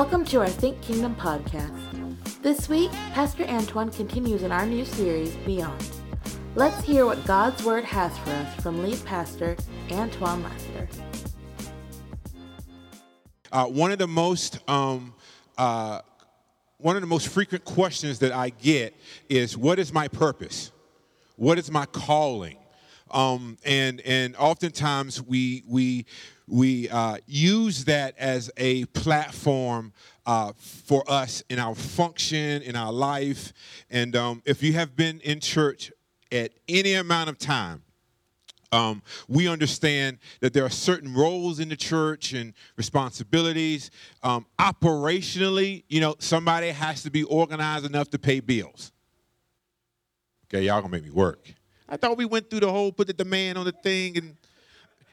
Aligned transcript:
Welcome 0.00 0.24
to 0.24 0.40
our 0.40 0.48
Think 0.48 0.80
Kingdom 0.80 1.14
podcast. 1.14 2.40
This 2.40 2.70
week, 2.70 2.90
Pastor 3.12 3.44
Antoine 3.44 3.90
continues 3.90 4.42
in 4.42 4.50
our 4.50 4.64
new 4.64 4.86
series, 4.86 5.36
Beyond. 5.44 5.90
Let's 6.54 6.82
hear 6.82 7.04
what 7.04 7.22
God's 7.26 7.62
Word 7.64 7.84
has 7.84 8.16
for 8.20 8.30
us 8.30 8.62
from 8.62 8.82
lead 8.82 9.04
pastor 9.04 9.58
Antoine 9.90 10.42
Lester. 10.42 10.88
Uh, 13.52 13.66
one 13.66 13.92
of 13.92 13.98
the 13.98 14.08
most 14.08 14.66
um, 14.70 15.12
uh, 15.58 16.00
one 16.78 16.96
of 16.96 17.02
the 17.02 17.06
most 17.06 17.28
frequent 17.28 17.66
questions 17.66 18.20
that 18.20 18.32
I 18.32 18.48
get 18.48 18.98
is, 19.28 19.54
"What 19.54 19.78
is 19.78 19.92
my 19.92 20.08
purpose? 20.08 20.72
What 21.36 21.58
is 21.58 21.70
my 21.70 21.84
calling?" 21.84 22.56
Um, 23.10 23.58
and 23.64 24.00
and 24.02 24.36
oftentimes 24.36 25.22
we 25.22 25.62
we 25.66 26.06
we 26.46 26.88
uh, 26.88 27.18
use 27.26 27.84
that 27.84 28.18
as 28.18 28.50
a 28.56 28.84
platform 28.86 29.92
uh, 30.26 30.52
for 30.56 31.04
us 31.08 31.42
in 31.48 31.58
our 31.58 31.74
function 31.74 32.62
in 32.62 32.76
our 32.76 32.92
life. 32.92 33.52
And 33.88 34.14
um, 34.16 34.42
if 34.44 34.62
you 34.62 34.72
have 34.74 34.96
been 34.96 35.20
in 35.20 35.40
church 35.40 35.92
at 36.32 36.52
any 36.68 36.94
amount 36.94 37.30
of 37.30 37.38
time, 37.38 37.82
um, 38.72 39.02
we 39.26 39.48
understand 39.48 40.18
that 40.40 40.52
there 40.52 40.64
are 40.64 40.70
certain 40.70 41.12
roles 41.12 41.58
in 41.58 41.68
the 41.68 41.76
church 41.76 42.32
and 42.32 42.54
responsibilities. 42.76 43.90
Um, 44.22 44.46
operationally, 44.58 45.82
you 45.88 46.00
know, 46.00 46.14
somebody 46.18 46.68
has 46.68 47.02
to 47.02 47.10
be 47.10 47.24
organized 47.24 47.84
enough 47.84 48.10
to 48.10 48.18
pay 48.18 48.38
bills. 48.40 48.92
Okay, 50.46 50.66
y'all 50.66 50.80
gonna 50.80 50.92
make 50.92 51.04
me 51.04 51.10
work. 51.10 51.54
I 51.90 51.96
thought 51.96 52.16
we 52.16 52.24
went 52.24 52.48
through 52.48 52.60
the 52.60 52.70
whole 52.70 52.92
put 52.92 53.06
the 53.06 53.12
demand 53.12 53.58
on 53.58 53.64
the 53.64 53.72
thing 53.72 54.16
and 54.16 54.36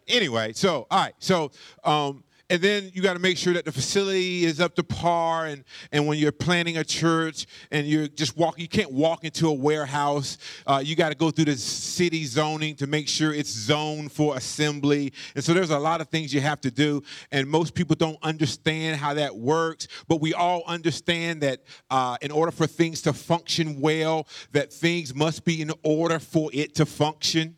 anyway. 0.07 0.53
So 0.53 0.87
all 0.89 0.99
right, 0.99 1.13
so 1.19 1.51
um, 1.83 2.23
and 2.49 2.61
then 2.61 2.89
you 2.93 3.01
got 3.01 3.13
to 3.13 3.19
make 3.19 3.37
sure 3.37 3.53
that 3.53 3.65
the 3.65 3.71
facility 3.71 4.45
is 4.45 4.61
up 4.61 4.75
to 4.75 4.83
par 4.83 5.47
and 5.47 5.63
and 5.91 6.07
when 6.07 6.17
you're 6.17 6.31
planning 6.31 6.77
a 6.77 6.83
church 6.83 7.45
and 7.71 7.87
you're 7.87 8.07
just 8.07 8.37
walking 8.37 8.61
you 8.61 8.67
can't 8.67 8.91
walk 8.91 9.23
into 9.23 9.47
a 9.47 9.53
warehouse 9.53 10.37
uh, 10.65 10.81
you 10.83 10.95
got 10.95 11.09
to 11.09 11.15
go 11.15 11.29
through 11.29 11.45
the 11.45 11.55
city 11.55 12.23
zoning 12.25 12.75
to 12.75 12.87
make 12.87 13.07
sure 13.07 13.33
it's 13.33 13.49
zoned 13.49 14.11
for 14.11 14.37
assembly. 14.37 15.13
And 15.35 15.43
so 15.43 15.53
there's 15.53 15.69
a 15.69 15.79
lot 15.79 16.01
of 16.01 16.07
things 16.09 16.33
you 16.33 16.41
have 16.41 16.61
to 16.61 16.71
do 16.71 17.03
and 17.31 17.47
most 17.47 17.73
people 17.73 17.95
don't 17.95 18.17
understand 18.21 18.97
how 18.97 19.13
that 19.15 19.35
works 19.35 19.87
but 20.07 20.21
we 20.21 20.33
all 20.33 20.63
understand 20.67 21.41
that 21.41 21.63
uh, 21.89 22.17
in 22.21 22.31
order 22.31 22.51
for 22.51 22.67
things 22.67 23.01
to 23.03 23.13
function 23.13 23.81
well 23.81 24.27
that 24.51 24.71
things 24.71 25.13
must 25.13 25.43
be 25.43 25.61
in 25.61 25.71
order 25.83 26.19
for 26.19 26.49
it 26.53 26.75
to 26.75 26.85
function 26.85 27.57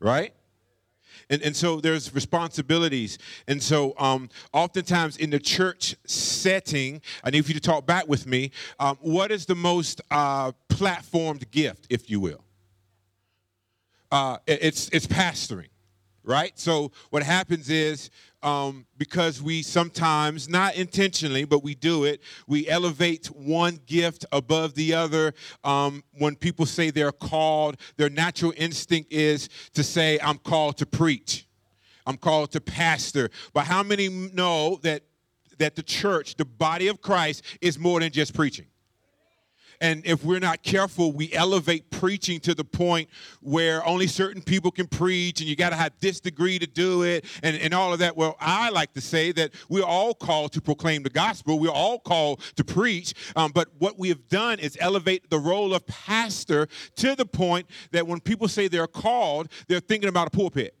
right 0.00 0.34
and, 1.34 1.42
and 1.42 1.56
so 1.56 1.80
there's 1.80 2.14
responsibilities. 2.14 3.18
And 3.48 3.60
so 3.60 3.94
um, 3.98 4.28
oftentimes 4.52 5.16
in 5.16 5.30
the 5.30 5.40
church 5.40 5.96
setting, 6.06 7.02
I 7.24 7.30
need 7.30 7.44
for 7.44 7.48
you 7.48 7.54
to 7.54 7.60
talk 7.60 7.86
back 7.86 8.06
with 8.06 8.24
me. 8.24 8.52
Um, 8.78 8.96
what 9.00 9.32
is 9.32 9.44
the 9.44 9.56
most 9.56 10.00
uh, 10.12 10.52
platformed 10.68 11.50
gift, 11.50 11.88
if 11.90 12.08
you 12.08 12.20
will? 12.20 12.44
Uh, 14.12 14.38
it's, 14.46 14.88
it's 14.90 15.08
pastoring, 15.08 15.70
right? 16.22 16.56
So 16.56 16.92
what 17.10 17.24
happens 17.24 17.68
is 17.68 18.10
um, 18.44 18.86
because 18.98 19.42
we 19.42 19.62
sometimes, 19.62 20.48
not 20.48 20.76
intentionally, 20.76 21.44
but 21.44 21.64
we 21.64 21.74
do 21.74 22.04
it, 22.04 22.20
we 22.46 22.68
elevate 22.68 23.26
one 23.28 23.80
gift 23.86 24.26
above 24.30 24.74
the 24.74 24.94
other. 24.94 25.32
Um, 25.64 26.04
when 26.18 26.36
people 26.36 26.66
say 26.66 26.90
they're 26.90 27.10
called, 27.10 27.76
their 27.96 28.10
natural 28.10 28.52
instinct 28.56 29.12
is 29.12 29.48
to 29.72 29.82
say, 29.82 30.18
I'm 30.22 30.38
called 30.38 30.76
to 30.78 30.86
preach, 30.86 31.46
I'm 32.06 32.18
called 32.18 32.52
to 32.52 32.60
pastor. 32.60 33.30
But 33.54 33.64
how 33.64 33.82
many 33.82 34.08
know 34.08 34.78
that, 34.82 35.02
that 35.58 35.74
the 35.74 35.82
church, 35.82 36.36
the 36.36 36.44
body 36.44 36.88
of 36.88 37.00
Christ, 37.00 37.42
is 37.62 37.78
more 37.78 37.98
than 38.00 38.12
just 38.12 38.34
preaching? 38.34 38.66
And 39.80 40.04
if 40.04 40.24
we're 40.24 40.40
not 40.40 40.62
careful, 40.62 41.12
we 41.12 41.32
elevate 41.32 41.90
preaching 41.90 42.40
to 42.40 42.54
the 42.54 42.64
point 42.64 43.08
where 43.40 43.86
only 43.86 44.06
certain 44.06 44.42
people 44.42 44.70
can 44.70 44.86
preach 44.86 45.40
and 45.40 45.48
you 45.48 45.56
got 45.56 45.70
to 45.70 45.76
have 45.76 45.92
this 46.00 46.20
degree 46.20 46.58
to 46.58 46.66
do 46.66 47.02
it 47.02 47.24
and, 47.42 47.56
and 47.56 47.74
all 47.74 47.92
of 47.92 47.98
that. 48.00 48.16
Well, 48.16 48.36
I 48.40 48.70
like 48.70 48.92
to 48.94 49.00
say 49.00 49.32
that 49.32 49.52
we're 49.68 49.84
all 49.84 50.14
called 50.14 50.52
to 50.52 50.60
proclaim 50.60 51.02
the 51.02 51.10
gospel, 51.10 51.58
we're 51.58 51.70
all 51.70 51.98
called 51.98 52.40
to 52.56 52.64
preach. 52.64 53.14
Um, 53.36 53.52
but 53.52 53.68
what 53.78 53.98
we 53.98 54.08
have 54.08 54.28
done 54.28 54.58
is 54.58 54.76
elevate 54.80 55.30
the 55.30 55.38
role 55.38 55.74
of 55.74 55.86
pastor 55.86 56.68
to 56.96 57.14
the 57.14 57.26
point 57.26 57.66
that 57.92 58.06
when 58.06 58.20
people 58.20 58.48
say 58.48 58.68
they're 58.68 58.86
called, 58.86 59.48
they're 59.68 59.80
thinking 59.80 60.08
about 60.08 60.28
a 60.28 60.30
pulpit 60.30 60.74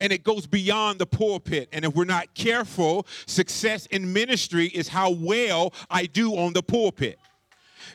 and 0.00 0.12
it 0.12 0.24
goes 0.24 0.46
beyond 0.46 0.98
the 0.98 1.06
pulpit. 1.06 1.68
And 1.72 1.84
if 1.84 1.94
we're 1.94 2.04
not 2.04 2.34
careful, 2.34 3.06
success 3.26 3.86
in 3.86 4.12
ministry 4.12 4.66
is 4.66 4.88
how 4.88 5.10
well 5.10 5.74
I 5.90 6.06
do 6.06 6.36
on 6.36 6.52
the 6.52 6.62
pulpit. 6.62 7.18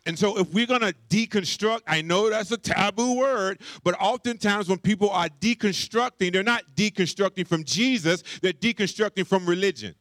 And 0.06 0.18
so, 0.18 0.38
if 0.38 0.54
we're 0.54 0.66
going 0.66 0.82
to 0.82 0.94
deconstruct, 1.10 1.82
I 1.88 2.02
know 2.02 2.30
that's 2.30 2.52
a 2.52 2.58
taboo 2.58 3.18
word, 3.18 3.60
but 3.84 3.96
oftentimes 4.00 4.70
when 4.70 4.80
people 4.80 5.10
are 5.10 5.30
deconstructing, 5.40 6.34
they're 6.34 6.44
not 6.44 6.64
deconstructing 6.76 7.48
from 7.48 7.64
Jesus, 7.64 8.24
they're 8.42 8.54
deconstructing 8.54 9.26
from 9.28 9.46
religion. 9.46 9.96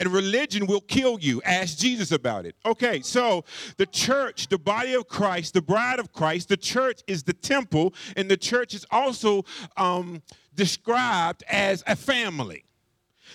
And 0.00 0.12
religion 0.12 0.66
will 0.66 0.80
kill 0.80 1.18
you. 1.20 1.40
Ask 1.44 1.78
Jesus 1.78 2.12
about 2.12 2.46
it. 2.46 2.56
Okay, 2.66 3.00
so 3.00 3.44
the 3.76 3.86
church, 3.86 4.48
the 4.48 4.58
body 4.58 4.94
of 4.94 5.08
Christ, 5.08 5.54
the 5.54 5.62
bride 5.62 5.98
of 5.98 6.12
Christ, 6.12 6.48
the 6.48 6.56
church 6.56 7.02
is 7.06 7.22
the 7.22 7.32
temple, 7.32 7.94
and 8.16 8.30
the 8.30 8.36
church 8.36 8.74
is 8.74 8.84
also 8.90 9.44
um, 9.76 10.22
described 10.54 11.44
as 11.48 11.82
a 11.86 11.96
family. 11.96 12.64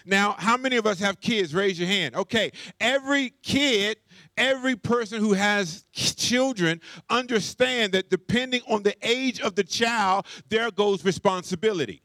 Now, 0.05 0.35
how 0.37 0.57
many 0.57 0.77
of 0.77 0.85
us 0.85 0.99
have 0.99 1.19
kids? 1.19 1.53
Raise 1.53 1.79
your 1.79 1.87
hand. 1.87 2.15
Okay, 2.15 2.51
every 2.79 3.33
kid 3.41 3.97
every 4.37 4.75
person 4.75 5.19
who 5.19 5.33
has 5.33 5.85
children 5.91 6.81
understand 7.09 7.93
that 7.93 8.09
depending 8.09 8.61
on 8.67 8.83
the 8.83 8.95
age 9.01 9.39
of 9.41 9.55
the 9.55 9.63
child, 9.63 10.25
there 10.49 10.71
goes 10.71 11.05
responsibility. 11.05 12.01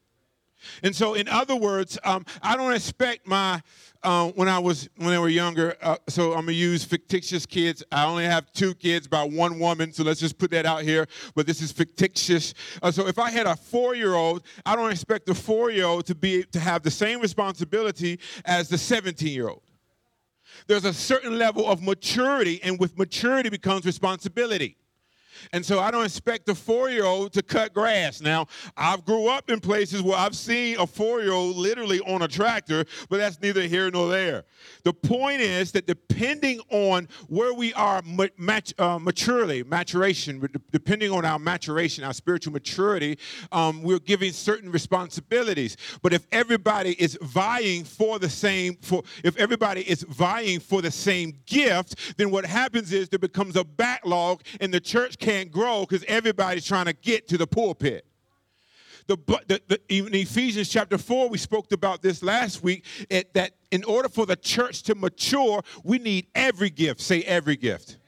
And 0.83 0.95
so, 0.95 1.15
in 1.15 1.29
other 1.29 1.57
words, 1.57 1.99
um, 2.05 2.25
I 2.43 2.57
don't 2.57 2.73
expect 2.75 3.27
my 3.27 3.63
uh, 4.03 4.29
when 4.31 4.49
I 4.49 4.59
was 4.59 4.89
when 4.97 5.11
they 5.11 5.19
were 5.19 5.29
younger. 5.29 5.77
Uh, 5.83 5.97
so 6.09 6.33
I'm 6.33 6.41
gonna 6.41 6.53
use 6.53 6.85
fictitious 6.85 7.47
kids. 7.47 7.83
I 7.91 8.05
only 8.05 8.25
have 8.25 8.53
two 8.53 8.75
kids 8.75 9.07
by 9.09 9.25
one 9.25 9.59
woman, 9.59 9.93
so 9.93 10.05
let's 10.05 10.21
just 10.21 10.39
put 10.39 10.51
that 10.53 10.67
out 10.67 10.83
here. 10.83 11.07
But 11.35 11.47
this 11.47 11.61
is 11.61 11.73
fictitious. 11.73 12.55
Uh, 12.83 12.91
so 12.91 13.07
if 13.07 13.19
I 13.19 13.31
had 13.31 13.47
a 13.47 13.57
four-year-old, 13.57 14.43
I 14.65 14.77
don't 14.77 14.91
expect 14.91 15.27
the 15.27 15.35
four-year-old 15.35 16.07
to 16.07 16.15
be 16.15 16.45
to 16.45 16.61
have 16.61 16.83
the 16.83 16.91
same 16.91 17.21
responsibility 17.21 18.21
as 18.45 18.69
the 18.69 18.77
17-year-old 18.77 19.63
there's 20.67 20.85
a 20.85 20.93
certain 20.93 21.39
level 21.39 21.67
of 21.67 21.83
maturity, 21.83 22.61
and 22.63 22.79
with 22.79 22.99
maturity 22.99 23.49
becomes 23.49 23.87
responsibility. 23.87 24.77
And 25.53 25.65
so 25.65 25.81
I 25.81 25.91
don't 25.91 26.05
expect 26.05 26.49
a 26.49 26.55
four-year-old 26.55 27.33
to 27.33 27.43
cut 27.43 27.75
grass. 27.75 28.21
Now, 28.21 28.47
I've 28.77 29.05
grew 29.05 29.29
up 29.29 29.51
in 29.51 29.61
places 29.61 30.03
where 30.03 30.17
I've 30.17 30.37
seen 30.37 30.79
a 30.79 30.87
four-year-old 30.87 31.57
literally 31.57 32.01
on 32.01 32.23
a 32.23 32.29
tractor, 32.29 32.85
but 33.09 33.19
that's 33.19 33.41
neither 33.41 33.63
here 33.63 33.91
nor 33.91 34.09
there. 34.09 34.45
The 34.85 34.93
point 34.93 35.41
is 35.41 35.73
that 35.73 35.87
depending 35.87 36.61
on 36.71 37.09
where 37.29 37.55
we 37.55 37.73
are 37.75 38.03
mat- 38.37 38.73
uh, 38.79 38.99
maturely, 38.99 39.63
maturation, 39.63 40.47
depending 40.73 41.11
on 41.11 41.25
our 41.25 41.39
maturation, 41.39 42.05
our 42.05 42.15
spiritual 42.15 42.53
maturity, 42.53 43.19
um, 43.53 43.83
we're 43.83 43.99
giving 43.99 44.33
certain 44.33 44.71
responsibilities. 44.71 45.77
But 46.03 46.13
if 46.13 46.27
everybody 46.33 46.93
is 47.01 47.19
vying 47.23 47.85
for 47.85 48.19
the 48.19 48.29
same, 48.29 48.77
for 48.83 49.03
if 49.25 49.37
everybody 49.37 49.83
is 49.83 50.03
vying 50.03 50.61
for 50.61 50.83
the 50.83 50.91
same 50.91 51.39
gift, 51.47 52.17
then 52.17 52.31
what 52.31 52.45
happens 52.45 52.93
is 52.93 53.09
there 53.09 53.19
becomes 53.19 53.57
a 53.57 53.65
backlog, 53.65 54.43
and 54.61 54.73
the 54.73 54.81
church 54.81 55.19
can't 55.29 55.51
grow 55.51 55.81
because 55.81 56.05
everybody's 56.09 56.65
trying 56.65 56.87
to 56.87 56.95
get 56.95 57.29
to 57.29 57.37
the 57.37 57.47
pulpit. 57.47 58.07
The, 59.09 59.17
the, 59.47 59.61
the, 59.69 59.81
in 59.89 60.15
Ephesians 60.15 60.71
chapter 60.71 60.97
4, 60.97 61.29
we 61.29 61.37
spoke 61.37 61.71
about 61.73 62.01
this 62.01 62.23
last 62.23 62.63
week, 62.63 62.85
it, 63.11 63.35
that 63.35 63.53
in 63.71 63.85
order 63.85 64.09
for 64.09 64.25
the 64.25 64.37
church 64.37 64.83
to 64.85 64.95
mature, 64.95 65.63
we 65.85 65.99
need 65.99 66.29
every 66.35 66.71
gift. 66.71 67.01
Say 67.01 67.23
every 67.23 67.57
gift. 67.57 67.99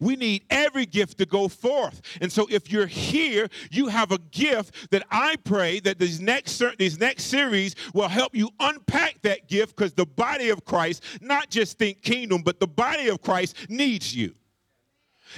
We 0.00 0.16
need 0.16 0.44
every 0.50 0.86
gift 0.86 1.18
to 1.18 1.26
go 1.26 1.48
forth. 1.48 2.00
And 2.20 2.30
so 2.32 2.46
if 2.50 2.70
you're 2.70 2.86
here, 2.86 3.48
you 3.70 3.88
have 3.88 4.12
a 4.12 4.18
gift 4.18 4.90
that 4.90 5.06
I 5.10 5.36
pray 5.44 5.80
that 5.80 5.98
these 5.98 6.20
next 6.20 6.62
these 6.78 6.98
next 6.98 7.24
series 7.24 7.76
will 7.94 8.08
help 8.08 8.34
you 8.34 8.50
unpack 8.58 9.20
that 9.22 9.48
gift 9.48 9.76
because 9.76 9.94
the 9.94 10.06
body 10.06 10.50
of 10.50 10.66
Christ, 10.66 11.02
not 11.22 11.48
just 11.48 11.78
think 11.78 12.02
kingdom, 12.02 12.42
but 12.42 12.60
the 12.60 12.68
body 12.68 13.08
of 13.08 13.22
Christ 13.22 13.56
needs 13.70 14.14
you. 14.14 14.34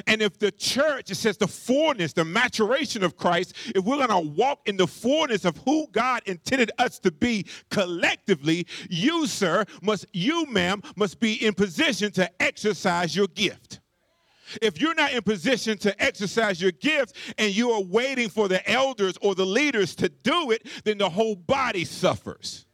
And 0.07 0.23
if 0.23 0.39
the 0.39 0.51
church, 0.51 1.11
it 1.11 1.17
says 1.17 1.37
the 1.37 1.47
fullness, 1.47 2.13
the 2.13 2.25
maturation 2.25 3.03
of 3.03 3.17
Christ, 3.17 3.55
if 3.75 3.85
we're 3.85 4.07
going 4.07 4.09
to 4.09 4.31
walk 4.31 4.61
in 4.67 4.77
the 4.77 4.87
fullness 4.87 5.45
of 5.45 5.57
who 5.59 5.87
God 5.93 6.23
intended 6.27 6.71
us 6.79 6.99
to 7.01 7.11
be 7.11 7.47
collectively, 7.71 8.67
you, 8.89 9.27
sir, 9.27 9.65
must, 9.83 10.07
you, 10.13 10.47
ma'am, 10.47 10.83
must 10.97 11.21
be 11.21 11.35
in 11.45 11.55
position 11.55 12.11
to 12.13 12.43
exercise 12.43 13.15
your 13.15 13.29
gift. 13.29 13.81
If 14.61 14.81
you're 14.81 14.95
not 14.95 15.13
in 15.13 15.23
position 15.23 15.79
to 15.79 16.03
exercise 16.03 16.61
your 16.61 16.73
gift 16.73 17.17
and 17.39 17.55
you 17.55 17.71
are 17.71 17.83
waiting 17.83 18.29
for 18.29 18.49
the 18.49 18.69
elders 18.71 19.17
or 19.23 19.35
the 19.35 19.47
leaders 19.47 19.95
to 19.97 20.09
do 20.09 20.51
it, 20.51 20.67
then 20.85 20.99
the 20.99 21.09
whole 21.09 21.37
body 21.37 21.85
suffers. 21.85 22.67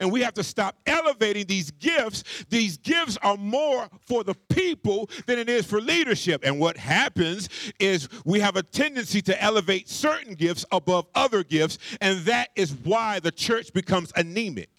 And 0.00 0.10
we 0.12 0.20
have 0.22 0.34
to 0.34 0.44
stop 0.44 0.76
elevating 0.86 1.46
these 1.46 1.70
gifts. 1.70 2.24
These 2.48 2.78
gifts 2.78 3.18
are 3.22 3.36
more 3.36 3.88
for 4.06 4.24
the 4.24 4.34
people 4.34 5.10
than 5.26 5.38
it 5.38 5.48
is 5.48 5.66
for 5.66 5.80
leadership. 5.80 6.42
And 6.44 6.58
what 6.58 6.76
happens 6.76 7.48
is 7.78 8.08
we 8.24 8.40
have 8.40 8.56
a 8.56 8.62
tendency 8.62 9.22
to 9.22 9.42
elevate 9.42 9.88
certain 9.88 10.34
gifts 10.34 10.64
above 10.72 11.06
other 11.14 11.44
gifts, 11.44 11.78
and 12.00 12.20
that 12.20 12.50
is 12.56 12.72
why 12.72 13.20
the 13.20 13.32
church 13.32 13.72
becomes 13.72 14.12
anemic. 14.16 14.70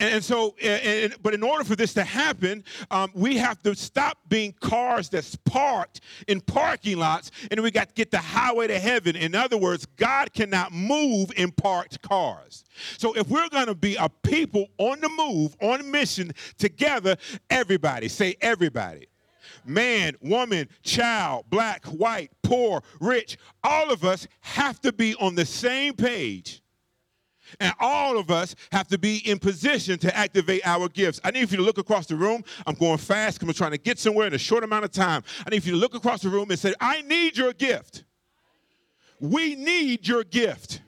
And, 0.00 0.24
so, 0.24 0.56
and, 0.60 1.14
but 1.22 1.34
in 1.34 1.42
order 1.44 1.62
for 1.62 1.76
this 1.76 1.94
to 1.94 2.02
happen, 2.02 2.64
um, 2.90 3.10
we 3.14 3.36
have 3.36 3.62
to 3.62 3.76
stop 3.76 4.18
being 4.28 4.52
cars 4.60 5.08
that's 5.08 5.36
parked 5.36 6.00
in 6.26 6.40
parking 6.40 6.98
lots, 6.98 7.30
and 7.50 7.60
we 7.62 7.70
got 7.70 7.88
to 7.88 7.94
get 7.94 8.10
the 8.10 8.18
highway 8.18 8.66
to 8.66 8.78
heaven. 8.78 9.14
In 9.14 9.36
other 9.36 9.56
words, 9.56 9.86
God 9.96 10.32
cannot 10.32 10.72
move 10.72 11.30
in 11.36 11.52
parked 11.52 12.02
cars. 12.02 12.64
So 12.98 13.12
if 13.14 13.28
we're 13.28 13.48
going 13.50 13.66
to 13.66 13.74
be 13.74 13.94
a 13.94 14.08
people 14.08 14.66
on 14.78 15.00
the 15.00 15.08
move, 15.08 15.56
on 15.60 15.88
mission 15.88 16.32
together, 16.58 17.16
everybody, 17.48 18.08
say 18.08 18.34
everybody 18.40 19.06
man, 19.66 20.14
woman, 20.20 20.68
child, 20.82 21.44
black, 21.48 21.84
white, 21.86 22.30
poor, 22.42 22.82
rich, 23.00 23.38
all 23.62 23.90
of 23.90 24.04
us 24.04 24.26
have 24.40 24.80
to 24.80 24.92
be 24.92 25.14
on 25.16 25.34
the 25.34 25.46
same 25.46 25.94
page 25.94 26.62
and 27.60 27.72
all 27.80 28.18
of 28.18 28.30
us 28.30 28.54
have 28.72 28.88
to 28.88 28.98
be 28.98 29.18
in 29.28 29.38
position 29.38 29.98
to 29.98 30.16
activate 30.16 30.66
our 30.66 30.88
gifts. 30.88 31.20
I 31.24 31.30
need 31.30 31.50
you 31.50 31.58
to 31.58 31.62
look 31.62 31.78
across 31.78 32.06
the 32.06 32.16
room. 32.16 32.44
I'm 32.66 32.74
going 32.74 32.98
fast 32.98 33.38
because 33.38 33.48
I'm 33.48 33.54
trying 33.54 33.72
to 33.72 33.78
get 33.78 33.98
somewhere 33.98 34.26
in 34.26 34.34
a 34.34 34.38
short 34.38 34.64
amount 34.64 34.84
of 34.84 34.92
time. 34.92 35.22
I 35.46 35.50
need 35.50 35.64
you 35.64 35.72
to 35.72 35.78
look 35.78 35.94
across 35.94 36.22
the 36.22 36.28
room 36.28 36.50
and 36.50 36.58
say, 36.58 36.74
I 36.80 37.02
need 37.02 37.36
your 37.36 37.52
gift. 37.52 38.04
We 39.20 39.54
need 39.54 40.06
your 40.06 40.24
gift. 40.24 40.80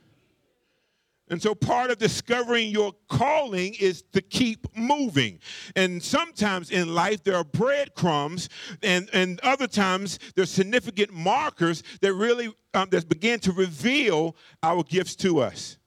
And 1.28 1.42
so 1.42 1.54
part 1.54 1.90
of 1.90 1.98
discovering 1.98 2.70
your 2.70 2.92
calling 3.08 3.74
is 3.80 4.02
to 4.12 4.20
keep 4.20 4.66
moving. 4.76 5.40
And 5.74 6.00
sometimes 6.00 6.70
in 6.70 6.94
life 6.94 7.24
there 7.24 7.36
are 7.36 7.44
breadcrumbs, 7.44 8.48
and, 8.82 9.10
and 9.12 9.40
other 9.40 9.66
times 9.66 10.20
there's 10.36 10.50
significant 10.50 11.12
markers 11.12 11.82
that 12.00 12.12
really 12.14 12.54
um, 12.74 12.88
that 12.90 13.08
begin 13.08 13.40
to 13.40 13.52
reveal 13.52 14.36
our 14.62 14.84
gifts 14.84 15.16
to 15.16 15.40
us. 15.40 15.78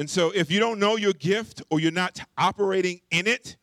And 0.00 0.08
so, 0.08 0.30
if 0.30 0.50
you 0.50 0.60
don't 0.60 0.78
know 0.78 0.96
your 0.96 1.12
gift 1.12 1.60
or 1.68 1.78
you're 1.78 1.92
not 1.92 2.18
operating 2.38 3.02
in 3.10 3.26
it, 3.26 3.58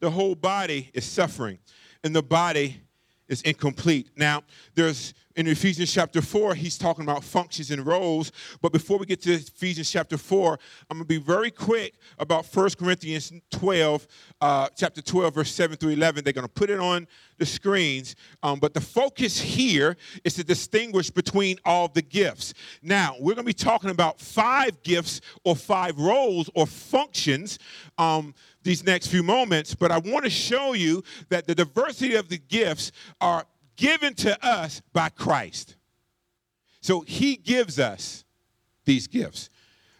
the 0.00 0.10
whole 0.10 0.34
body 0.34 0.90
is 0.94 1.04
suffering 1.04 1.58
and 2.02 2.16
the 2.16 2.22
body 2.22 2.80
is 3.28 3.42
incomplete. 3.42 4.08
Now, 4.16 4.42
there's 4.74 5.12
in 5.36 5.46
Ephesians 5.46 5.92
chapter 5.92 6.22
4, 6.22 6.54
he's 6.54 6.78
talking 6.78 7.04
about 7.04 7.22
functions 7.22 7.70
and 7.70 7.86
roles. 7.86 8.32
But 8.62 8.72
before 8.72 8.98
we 8.98 9.04
get 9.04 9.20
to 9.22 9.34
Ephesians 9.34 9.90
chapter 9.90 10.16
4, 10.16 10.58
I'm 10.90 10.96
going 10.96 11.04
to 11.04 11.08
be 11.08 11.18
very 11.18 11.50
quick 11.50 11.94
about 12.18 12.46
1 12.46 12.70
Corinthians 12.78 13.30
12, 13.50 14.06
uh, 14.40 14.68
chapter 14.74 15.02
12, 15.02 15.34
verse 15.34 15.52
7 15.52 15.76
through 15.76 15.90
11. 15.90 16.24
They're 16.24 16.32
going 16.32 16.46
to 16.46 16.52
put 16.52 16.70
it 16.70 16.80
on 16.80 17.06
the 17.36 17.44
screens. 17.44 18.16
Um, 18.42 18.58
but 18.58 18.72
the 18.72 18.80
focus 18.80 19.38
here 19.38 19.98
is 20.24 20.34
to 20.34 20.44
distinguish 20.44 21.10
between 21.10 21.58
all 21.66 21.88
the 21.88 22.02
gifts. 22.02 22.54
Now, 22.82 23.14
we're 23.20 23.34
going 23.34 23.44
to 23.46 23.50
be 23.50 23.52
talking 23.52 23.90
about 23.90 24.18
five 24.18 24.82
gifts 24.82 25.20
or 25.44 25.54
five 25.54 25.98
roles 25.98 26.48
or 26.54 26.66
functions. 26.66 27.58
Um, 27.98 28.34
these 28.62 28.84
next 28.84 29.06
few 29.06 29.22
moments, 29.22 29.76
but 29.76 29.92
I 29.92 29.98
want 29.98 30.24
to 30.24 30.30
show 30.30 30.72
you 30.72 31.04
that 31.28 31.46
the 31.46 31.54
diversity 31.54 32.16
of 32.16 32.28
the 32.28 32.38
gifts 32.38 32.90
are 33.20 33.46
given 33.76 34.14
to 34.14 34.46
us 34.46 34.82
by 34.92 35.08
Christ. 35.08 35.76
So 36.80 37.00
he 37.00 37.36
gives 37.36 37.78
us 37.78 38.24
these 38.84 39.06
gifts. 39.06 39.50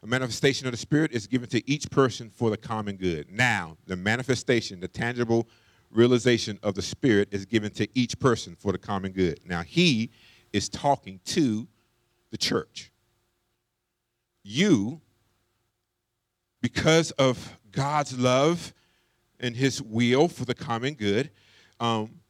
A 0.02 0.06
manifestation 0.06 0.66
of 0.66 0.72
the 0.72 0.78
Spirit 0.78 1.12
is 1.12 1.26
given 1.26 1.48
to 1.48 1.68
each 1.68 1.90
person 1.90 2.30
for 2.30 2.50
the 2.50 2.56
common 2.56 2.96
good. 2.96 3.30
Now, 3.30 3.76
the 3.86 3.96
manifestation, 3.96 4.80
the 4.80 4.88
tangible 4.88 5.48
realization 5.90 6.58
of 6.62 6.74
the 6.74 6.82
Spirit 6.82 7.28
is 7.32 7.44
given 7.44 7.72
to 7.72 7.88
each 7.94 8.18
person 8.18 8.54
for 8.56 8.72
the 8.72 8.78
common 8.78 9.12
good. 9.12 9.40
Now, 9.44 9.62
he 9.62 10.10
is 10.52 10.68
talking 10.68 11.20
to 11.26 11.66
the 12.30 12.38
church. 12.38 12.92
You, 14.44 15.00
because 16.62 17.10
of 17.12 17.58
God's 17.72 18.18
love 18.18 18.72
and 19.40 19.56
his 19.56 19.82
will 19.82 20.28
for 20.28 20.44
the 20.44 20.54
common 20.54 20.94
good, 20.94 21.30
um, 21.80 22.20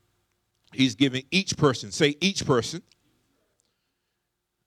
He's 0.77 0.95
giving 0.95 1.25
each 1.31 1.57
person, 1.57 1.91
say 1.91 2.17
each 2.21 2.45
person, 2.47 2.83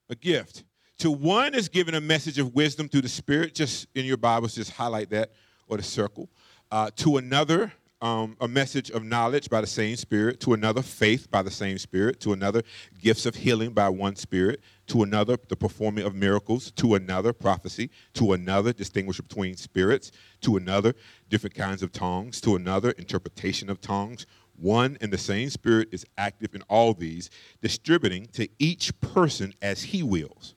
a 0.10 0.16
gift. 0.16 0.64
To 1.00 1.12
one 1.12 1.54
is 1.56 1.70
given 1.70 1.94
a 1.96 2.02
message 2.02 2.40
of 2.40 2.56
wisdom 2.56 2.90
through 2.90 3.02
the 3.02 3.10
Spirit. 3.10 3.56
Just 3.56 3.88
in 3.96 4.06
your 4.06 4.18
Bibles, 4.18 4.56
just 4.56 4.72
highlight 4.72 5.12
that 5.12 5.32
or 5.68 5.78
the 5.78 5.84
circle. 5.84 6.30
Uh, 6.72 6.90
to 6.98 7.18
another, 7.18 7.72
um, 8.02 8.36
a 8.42 8.48
message 8.48 8.92
of 8.92 9.04
knowledge 9.04 9.50
by 9.50 9.62
the 9.62 9.68
same 9.68 9.96
Spirit. 9.96 10.40
To 10.42 10.54
another, 10.54 10.82
faith 10.82 11.30
by 11.32 11.42
the 11.42 11.52
same 11.52 11.78
Spirit. 11.78 12.20
To 12.22 12.34
another, 12.34 12.64
gifts 13.00 13.26
of 13.26 13.36
healing 13.36 13.72
by 13.72 13.88
one 13.88 14.16
Spirit. 14.16 14.62
To 14.88 15.04
another, 15.04 15.38
the 15.48 15.56
performing 15.56 16.06
of 16.06 16.16
miracles. 16.16 16.72
To 16.72 16.96
another, 16.96 17.32
prophecy. 17.32 17.92
To 18.16 18.34
another, 18.34 18.74
distinguish 18.74 19.22
between 19.22 19.56
spirits. 19.56 20.12
To 20.42 20.58
another, 20.58 20.96
different 21.30 21.56
kinds 21.56 21.82
of 21.82 21.94
tongues. 21.94 22.42
To 22.42 22.56
another, 22.56 22.92
interpretation 22.92 23.70
of 23.70 23.80
tongues 23.80 24.26
one 24.60 24.98
and 25.02 25.12
the 25.12 25.18
same 25.18 25.50
Spirit 25.50 25.90
is 25.92 26.06
active 26.18 26.56
in 26.56 26.62
all 26.64 26.94
these, 26.94 27.30
distributing 27.62 28.28
to 28.34 28.48
each 28.60 28.98
person 29.02 29.54
as 29.62 29.84
He 29.84 30.04
wills. 30.04 30.56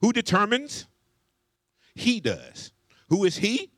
Who 0.00 0.12
determines? 0.12 0.86
He 1.94 2.20
does. 2.20 2.72
Who 3.08 3.24
is 3.24 3.36
He? 3.36 3.70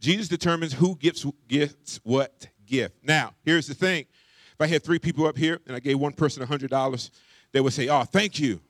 Jesus 0.00 0.28
determines 0.28 0.74
who 0.74 0.96
gets, 0.96 1.24
gets 1.48 2.00
what 2.02 2.48
gift. 2.66 2.96
Now, 3.02 3.34
here's 3.44 3.66
the 3.66 3.74
thing. 3.74 4.06
If 4.52 4.60
I 4.60 4.66
had 4.66 4.84
three 4.84 4.98
people 4.98 5.26
up 5.26 5.36
here 5.36 5.60
and 5.66 5.74
I 5.74 5.80
gave 5.80 5.98
one 5.98 6.12
person 6.12 6.46
$100, 6.46 7.10
they 7.52 7.60
would 7.60 7.72
say, 7.72 7.88
Oh, 7.88 8.04
thank 8.04 8.38
you. 8.38 8.60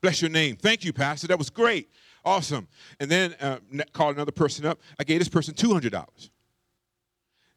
Bless 0.00 0.22
your 0.22 0.30
name. 0.30 0.56
Thank 0.56 0.84
you, 0.84 0.92
Pastor. 0.92 1.26
That 1.26 1.38
was 1.38 1.50
great. 1.50 1.90
Awesome. 2.24 2.68
And 2.98 3.10
then 3.10 3.34
uh, 3.40 3.58
call 3.92 4.10
another 4.10 4.32
person 4.32 4.66
up. 4.66 4.80
I 4.98 5.04
gave 5.04 5.18
this 5.18 5.28
person 5.28 5.54
$200. 5.54 6.30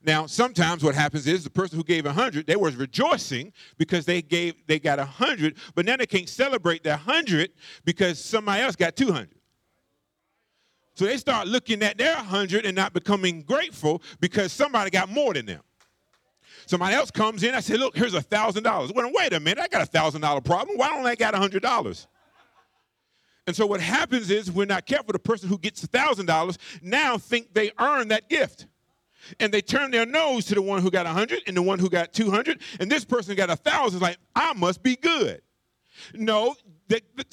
Now, 0.05 0.25
sometimes 0.25 0.83
what 0.83 0.95
happens 0.95 1.27
is 1.27 1.45
the 1.45 1.50
person 1.50 1.77
who 1.77 1.83
gave 1.83 2.05
100, 2.05 2.45
they 2.45 2.57
was 2.57 2.75
rejoicing 2.75 3.53
because 3.77 4.05
they 4.05 4.21
gave 4.21 4.55
they 4.67 4.77
got 4.77 5.00
100, 5.00 5.55
but 5.75 5.85
now 5.85 5.95
they 5.95 6.05
can't 6.05 6.27
celebrate 6.27 6.83
their 6.83 6.97
100 6.97 7.51
because 7.85 8.23
somebody 8.23 8.61
else 8.61 8.75
got 8.75 8.98
200. 8.98 9.29
So 10.95 11.05
they 11.05 11.17
start 11.17 11.48
looking 11.48 11.81
at 11.83 11.98
their 11.98 12.15
100 12.17 12.65
and 12.65 12.75
not 12.75 12.93
becoming 12.93 13.43
grateful 13.43 14.01
because 14.19 14.51
somebody 14.51 14.89
got 14.91 15.10
more 15.10 15.33
than 15.33 15.45
them. 15.45 15.62
Somebody 16.65 16.95
else 16.95 17.10
comes 17.10 17.43
in, 17.43 17.55
I 17.55 17.62
say, 17.62 17.77
look, 17.77 17.95
here's 17.95 18.13
a 18.13 18.22
$1,000. 18.22 18.93
Well, 18.93 19.12
wait 19.13 19.33
a 19.33 19.39
minute, 19.39 19.62
I 19.62 19.67
got 19.67 19.88
a 19.88 19.89
$1,000 19.89 20.45
problem. 20.45 20.77
Why 20.77 20.89
don't 20.89 21.05
I 21.05 21.15
got 21.15 21.33
$100? 21.33 22.07
And 23.48 23.55
so 23.55 23.65
what 23.65 23.81
happens 23.81 24.29
is 24.29 24.51
we're 24.51 24.65
not 24.65 24.86
careful. 24.86 25.12
The 25.13 25.19
person 25.19 25.50
who 25.50 25.57
gets 25.57 25.86
$1,000 25.86 26.57
now 26.81 27.17
think 27.17 27.53
they 27.53 27.72
earn 27.79 28.10
that 28.10 28.29
gift 28.29 28.67
and 29.39 29.53
they 29.53 29.62
turn 29.62 29.92
their 29.92 30.06
nose 30.06 30.46
to 30.46 30.56
the 30.56 30.62
one 30.62 30.82
who 30.82 30.92
got 30.92 31.06
100 31.06 31.42
and 31.48 31.58
the 31.58 31.62
one 31.62 31.80
who 31.80 31.89
got 31.89 32.13
200 32.13 32.60
and 32.80 32.92
this 32.92 33.06
person 33.06 33.36
got 33.36 33.50
a 33.50 33.60
1000 33.62 34.00
like 34.00 34.18
i 34.36 34.53
must 34.53 34.84
be 34.84 34.96
good. 34.96 35.42
No 36.13 36.56
the, 36.88 37.01
the, 37.15 37.25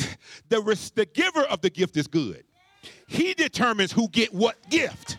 the, 0.49 0.91
the 0.95 1.07
giver 1.07 1.43
of 1.43 1.61
the 1.61 1.71
gift 1.71 1.97
is 1.97 2.07
good. 2.07 2.45
He 3.07 3.35
determines 3.35 3.93
who 3.93 4.09
get 4.09 4.33
what 4.33 4.57
gift. 4.71 5.19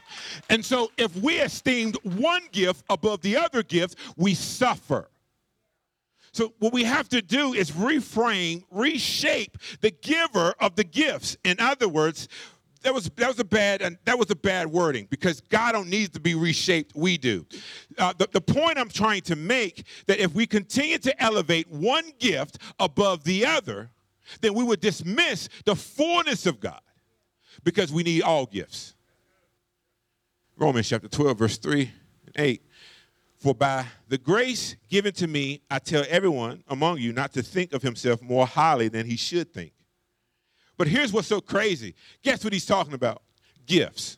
And 0.49 0.63
so 0.63 0.91
if 0.97 1.15
we 1.15 1.39
esteemed 1.39 1.97
one 2.03 2.43
gift 2.51 2.83
above 2.89 3.21
the 3.21 3.37
other 3.37 3.63
gift 3.63 3.97
we 4.15 4.33
suffer. 4.33 5.09
So 6.33 6.53
what 6.59 6.71
we 6.71 6.85
have 6.85 7.09
to 7.09 7.21
do 7.21 7.53
is 7.53 7.71
reframe 7.71 8.63
reshape 8.71 9.57
the 9.81 9.91
giver 9.91 10.53
of 10.59 10.75
the 10.75 10.85
gifts. 10.85 11.35
In 11.43 11.59
other 11.59 11.89
words 11.89 12.29
that 12.83 12.93
was 12.93 13.09
that 13.15 13.27
was 13.27 13.39
a 13.39 13.43
bad 13.43 13.81
and 13.81 13.97
that 14.05 14.17
was 14.17 14.31
a 14.31 14.35
bad 14.35 14.67
wording 14.67 15.07
because 15.09 15.41
God 15.41 15.73
don't 15.73 15.89
need 15.89 16.13
to 16.13 16.19
be 16.19 16.35
reshaped. 16.35 16.95
We 16.95 17.17
do. 17.17 17.45
Uh, 17.97 18.13
the, 18.17 18.27
the 18.31 18.41
point 18.41 18.77
I'm 18.77 18.89
trying 18.89 19.21
to 19.23 19.35
make 19.35 19.85
that 20.07 20.19
if 20.19 20.33
we 20.33 20.47
continue 20.47 20.97
to 20.99 21.23
elevate 21.23 21.69
one 21.69 22.05
gift 22.19 22.57
above 22.79 23.23
the 23.23 23.45
other, 23.45 23.91
then 24.41 24.53
we 24.53 24.63
would 24.63 24.79
dismiss 24.79 25.49
the 25.65 25.75
fullness 25.75 26.45
of 26.45 26.59
God 26.59 26.81
because 27.63 27.91
we 27.91 28.03
need 28.03 28.23
all 28.23 28.45
gifts. 28.45 28.95
Romans 30.57 30.87
chapter 30.87 31.07
12, 31.07 31.37
verse 31.37 31.57
3 31.57 31.91
and 32.27 32.35
8. 32.35 32.61
For 33.37 33.55
by 33.55 33.85
the 34.07 34.19
grace 34.19 34.75
given 34.89 35.13
to 35.13 35.27
me, 35.27 35.61
I 35.69 35.79
tell 35.79 36.05
everyone 36.07 36.63
among 36.67 36.99
you 36.99 37.11
not 37.11 37.33
to 37.33 37.41
think 37.41 37.73
of 37.73 37.81
himself 37.81 38.21
more 38.21 38.45
highly 38.45 38.87
than 38.87 39.07
he 39.07 39.17
should 39.17 39.51
think 39.51 39.73
but 40.81 40.87
here's 40.87 41.13
what's 41.13 41.27
so 41.27 41.39
crazy. 41.39 41.93
Guess 42.23 42.43
what 42.43 42.53
he's 42.53 42.65
talking 42.65 42.95
about? 42.95 43.21
Gifts. 43.67 44.17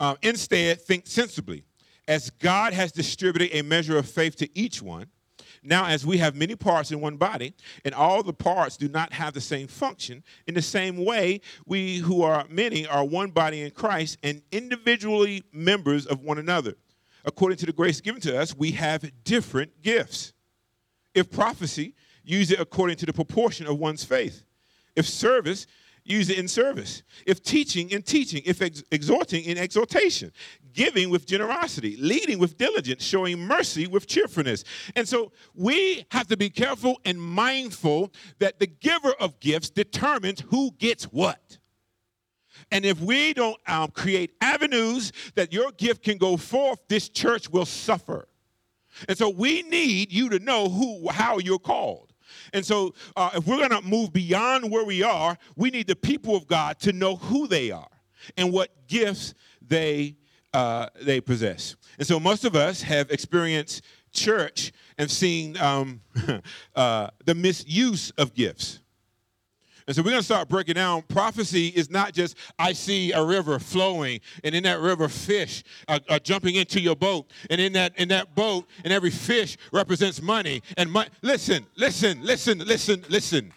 Um, 0.00 0.16
instead, 0.22 0.80
think 0.80 1.06
sensibly. 1.06 1.66
As 2.08 2.30
God 2.30 2.72
has 2.72 2.90
distributed 2.90 3.54
a 3.54 3.60
measure 3.60 3.98
of 3.98 4.08
faith 4.08 4.36
to 4.36 4.48
each 4.58 4.80
one, 4.80 5.08
Now, 5.66 5.86
as 5.86 6.04
we 6.04 6.18
have 6.18 6.36
many 6.36 6.54
parts 6.54 6.92
in 6.92 7.00
one 7.00 7.16
body, 7.16 7.54
and 7.84 7.94
all 7.94 8.22
the 8.22 8.34
parts 8.34 8.76
do 8.76 8.88
not 8.88 9.14
have 9.14 9.32
the 9.32 9.40
same 9.40 9.66
function, 9.66 10.22
in 10.46 10.54
the 10.54 10.62
same 10.62 11.02
way, 11.02 11.40
we 11.66 11.98
who 11.98 12.22
are 12.22 12.44
many 12.50 12.86
are 12.86 13.04
one 13.04 13.30
body 13.30 13.62
in 13.62 13.70
Christ 13.70 14.18
and 14.22 14.42
individually 14.52 15.42
members 15.52 16.06
of 16.06 16.20
one 16.20 16.38
another. 16.38 16.74
According 17.24 17.56
to 17.58 17.66
the 17.66 17.72
grace 17.72 18.02
given 18.02 18.20
to 18.22 18.38
us, 18.38 18.54
we 18.54 18.72
have 18.72 19.10
different 19.24 19.80
gifts. 19.80 20.34
If 21.14 21.30
prophecy, 21.30 21.94
use 22.22 22.50
it 22.50 22.60
according 22.60 22.96
to 22.96 23.06
the 23.06 23.14
proportion 23.14 23.66
of 23.66 23.78
one's 23.78 24.04
faith. 24.04 24.44
If 24.96 25.08
service, 25.08 25.66
use 26.04 26.30
it 26.30 26.38
in 26.38 26.48
service. 26.48 27.02
If 27.26 27.42
teaching, 27.42 27.90
in 27.90 28.02
teaching. 28.02 28.42
If 28.44 28.62
ex- 28.62 28.84
exhorting, 28.90 29.44
in 29.44 29.58
exhortation. 29.58 30.32
Giving 30.72 31.10
with 31.10 31.26
generosity. 31.26 31.96
Leading 31.98 32.38
with 32.38 32.58
diligence. 32.58 33.04
Showing 33.04 33.40
mercy 33.40 33.86
with 33.86 34.06
cheerfulness. 34.06 34.64
And 34.94 35.08
so 35.08 35.32
we 35.54 36.06
have 36.10 36.26
to 36.28 36.36
be 36.36 36.50
careful 36.50 37.00
and 37.04 37.20
mindful 37.20 38.12
that 38.38 38.58
the 38.58 38.66
giver 38.66 39.12
of 39.20 39.40
gifts 39.40 39.70
determines 39.70 40.40
who 40.48 40.72
gets 40.72 41.04
what. 41.04 41.58
And 42.70 42.84
if 42.84 43.00
we 43.00 43.34
don't 43.34 43.58
um, 43.66 43.90
create 43.90 44.32
avenues 44.40 45.12
that 45.34 45.52
your 45.52 45.72
gift 45.72 46.02
can 46.02 46.18
go 46.18 46.36
forth, 46.36 46.78
this 46.88 47.08
church 47.08 47.50
will 47.50 47.66
suffer. 47.66 48.28
And 49.08 49.18
so 49.18 49.28
we 49.28 49.62
need 49.62 50.12
you 50.12 50.28
to 50.30 50.38
know 50.38 50.68
who, 50.68 51.08
how 51.10 51.38
you're 51.38 51.58
called. 51.58 52.13
And 52.54 52.64
so, 52.64 52.94
uh, 53.16 53.30
if 53.34 53.46
we're 53.46 53.58
going 53.58 53.82
to 53.82 53.82
move 53.82 54.12
beyond 54.12 54.70
where 54.70 54.84
we 54.84 55.02
are, 55.02 55.36
we 55.56 55.70
need 55.70 55.88
the 55.88 55.96
people 55.96 56.36
of 56.36 56.46
God 56.46 56.78
to 56.80 56.92
know 56.92 57.16
who 57.16 57.48
they 57.48 57.72
are 57.72 57.90
and 58.36 58.52
what 58.52 58.86
gifts 58.86 59.34
they 59.60 60.16
uh, 60.54 60.86
they 61.02 61.20
possess. 61.20 61.74
And 61.98 62.06
so, 62.06 62.20
most 62.20 62.44
of 62.44 62.54
us 62.54 62.80
have 62.82 63.10
experienced 63.10 63.82
church 64.12 64.72
and 64.96 65.10
seen 65.10 65.56
um, 65.58 66.00
uh, 66.76 67.08
the 67.24 67.34
misuse 67.34 68.10
of 68.12 68.34
gifts. 68.34 68.80
And 69.86 69.94
so 69.94 70.02
we're 70.02 70.10
going 70.10 70.20
to 70.20 70.24
start 70.24 70.48
breaking 70.48 70.74
down. 70.74 71.02
Prophecy 71.02 71.68
is 71.68 71.90
not 71.90 72.14
just, 72.14 72.36
I 72.58 72.72
see 72.72 73.12
a 73.12 73.22
river 73.22 73.58
flowing, 73.58 74.20
and 74.42 74.54
in 74.54 74.62
that 74.64 74.80
river, 74.80 75.08
fish 75.08 75.62
are, 75.88 76.00
are, 76.08 76.18
jumping 76.18 76.54
into 76.54 76.80
your 76.80 76.96
boat. 76.96 77.30
And 77.50 77.60
in 77.60 77.74
that, 77.74 77.98
in 77.98 78.08
that 78.08 78.34
boat, 78.34 78.66
and 78.82 78.92
every 78.92 79.10
fish 79.10 79.58
represents 79.72 80.22
money. 80.22 80.62
And 80.78 80.90
money. 80.90 81.10
listen, 81.20 81.66
listen, 81.76 82.22
listen, 82.24 82.58
listen, 82.60 83.04
listen. 83.10 83.52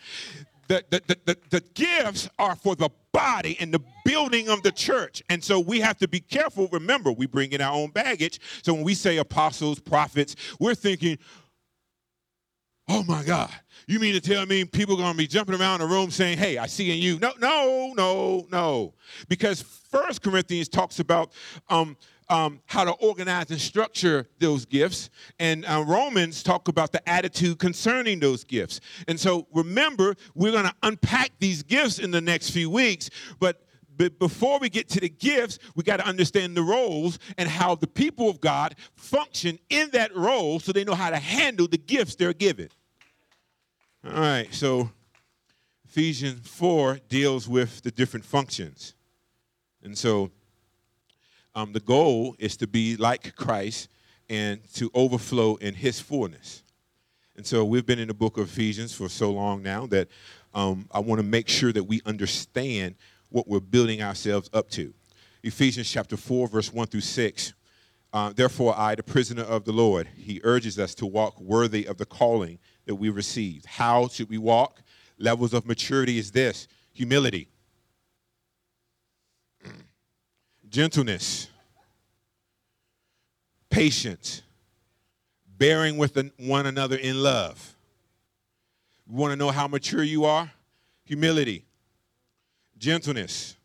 The, 0.67 0.83
the, 0.89 1.01
the, 1.07 1.17
the, 1.25 1.37
the 1.49 1.63
gifts 1.73 2.29
are 2.37 2.57
for 2.57 2.75
the 2.75 2.89
body 3.13 3.55
and 3.61 3.73
the 3.73 3.81
building 4.03 4.49
of 4.49 4.63
the 4.63 4.71
church. 4.71 5.23
And 5.29 5.41
so 5.41 5.61
we 5.61 5.79
have 5.79 5.97
to 5.99 6.09
be 6.09 6.19
careful. 6.19 6.67
Remember, 6.73 7.11
we 7.11 7.25
bring 7.25 7.53
in 7.53 7.61
our 7.61 7.73
own 7.73 7.91
baggage. 7.91 8.41
So 8.63 8.73
when 8.73 8.83
we 8.83 8.93
say 8.93 9.17
apostles, 9.17 9.79
prophets, 9.79 10.35
we're 10.59 10.75
thinking, 10.75 11.17
oh 12.87 13.03
my 13.03 13.23
God, 13.23 13.51
you 13.87 13.99
mean 13.99 14.13
to 14.13 14.21
tell 14.21 14.45
me 14.45 14.65
people 14.65 14.95
are 14.95 14.97
going 14.97 15.11
to 15.11 15.17
be 15.17 15.27
jumping 15.27 15.59
around 15.59 15.79
the 15.79 15.87
room 15.87 16.11
saying, 16.11 16.37
hey, 16.37 16.57
I 16.57 16.67
see 16.67 16.91
in 16.91 16.97
you? 16.97 17.19
No, 17.19 17.31
no, 17.39 17.93
no, 17.95 18.47
no. 18.51 18.93
Because 19.27 19.61
First 19.61 20.21
Corinthians 20.21 20.67
talks 20.69 20.99
about 20.99 21.31
um, 21.69 21.97
um, 22.29 22.61
how 22.65 22.83
to 22.83 22.91
organize 22.91 23.49
and 23.51 23.59
structure 23.59 24.27
those 24.39 24.65
gifts. 24.65 25.09
And 25.39 25.65
uh, 25.65 25.83
Romans 25.87 26.43
talk 26.43 26.67
about 26.67 26.91
the 26.91 27.07
attitude 27.07 27.59
concerning 27.59 28.19
those 28.19 28.43
gifts. 28.43 28.81
And 29.07 29.19
so 29.19 29.47
remember, 29.53 30.15
we're 30.35 30.51
going 30.51 30.65
to 30.65 30.75
unpack 30.83 31.31
these 31.39 31.63
gifts 31.63 31.99
in 31.99 32.11
the 32.11 32.21
next 32.21 32.49
few 32.51 32.69
weeks. 32.69 33.09
But 33.39 33.61
but 33.97 34.19
before 34.19 34.59
we 34.59 34.69
get 34.69 34.87
to 34.89 34.99
the 34.99 35.09
gifts, 35.09 35.59
we 35.75 35.83
got 35.83 35.97
to 35.97 36.05
understand 36.05 36.55
the 36.55 36.61
roles 36.61 37.19
and 37.37 37.49
how 37.49 37.75
the 37.75 37.87
people 37.87 38.29
of 38.29 38.39
God 38.39 38.75
function 38.95 39.57
in 39.69 39.89
that 39.91 40.15
role 40.15 40.59
so 40.59 40.71
they 40.71 40.83
know 40.83 40.93
how 40.95 41.09
to 41.09 41.17
handle 41.17 41.67
the 41.67 41.77
gifts 41.77 42.15
they're 42.15 42.33
given. 42.33 42.69
All 44.05 44.13
right, 44.13 44.53
so 44.53 44.91
Ephesians 45.89 46.47
4 46.47 46.99
deals 47.09 47.47
with 47.47 47.81
the 47.81 47.91
different 47.91 48.25
functions. 48.25 48.93
And 49.83 49.97
so 49.97 50.31
um, 51.55 51.73
the 51.73 51.79
goal 51.79 52.35
is 52.37 52.55
to 52.57 52.67
be 52.67 52.95
like 52.97 53.35
Christ 53.35 53.89
and 54.29 54.61
to 54.75 54.91
overflow 54.93 55.55
in 55.55 55.73
his 55.73 55.99
fullness. 55.99 56.61
And 57.35 57.45
so 57.45 57.65
we've 57.65 57.85
been 57.85 57.99
in 57.99 58.07
the 58.07 58.13
book 58.13 58.37
of 58.37 58.45
Ephesians 58.45 58.93
for 58.93 59.09
so 59.09 59.31
long 59.31 59.63
now 59.63 59.87
that 59.87 60.07
um, 60.53 60.87
I 60.91 60.99
want 60.99 61.19
to 61.19 61.23
make 61.25 61.47
sure 61.47 61.71
that 61.71 61.83
we 61.83 62.01
understand 62.05 62.95
what 63.29 63.47
we're 63.47 63.59
building 63.59 64.01
ourselves 64.01 64.49
up 64.53 64.69
to. 64.71 64.93
Ephesians 65.43 65.89
chapter 65.89 66.17
4, 66.17 66.47
verse 66.47 66.73
1 66.73 66.87
through 66.87 67.01
6. 67.01 67.53
Uh, 68.13 68.33
Therefore, 68.33 68.73
I, 68.77 68.95
the 68.95 69.03
prisoner 69.03 69.43
of 69.43 69.65
the 69.65 69.71
Lord, 69.71 70.07
he 70.15 70.41
urges 70.43 70.79
us 70.79 70.95
to 70.95 71.05
walk 71.05 71.39
worthy 71.39 71.85
of 71.85 71.97
the 71.97 72.05
calling 72.05 72.59
that 72.85 72.95
we 72.95 73.09
received. 73.09 73.65
How 73.65 74.07
should 74.07 74.29
we 74.29 74.37
walk? 74.37 74.81
Levels 75.19 75.53
of 75.53 75.65
maturity 75.65 76.17
is 76.17 76.31
this 76.31 76.67
humility, 76.93 77.49
gentleness, 80.69 81.49
patience, 83.69 84.41
bearing 85.57 85.97
with 85.97 86.17
one 86.37 86.65
another 86.65 86.95
in 86.95 87.21
love. 87.21 87.75
You 89.07 89.15
want 89.15 89.31
to 89.31 89.35
know 89.35 89.51
how 89.51 89.67
mature 89.67 90.03
you 90.03 90.25
are? 90.25 90.51
Humility, 91.05 91.66
gentleness, 92.77 93.55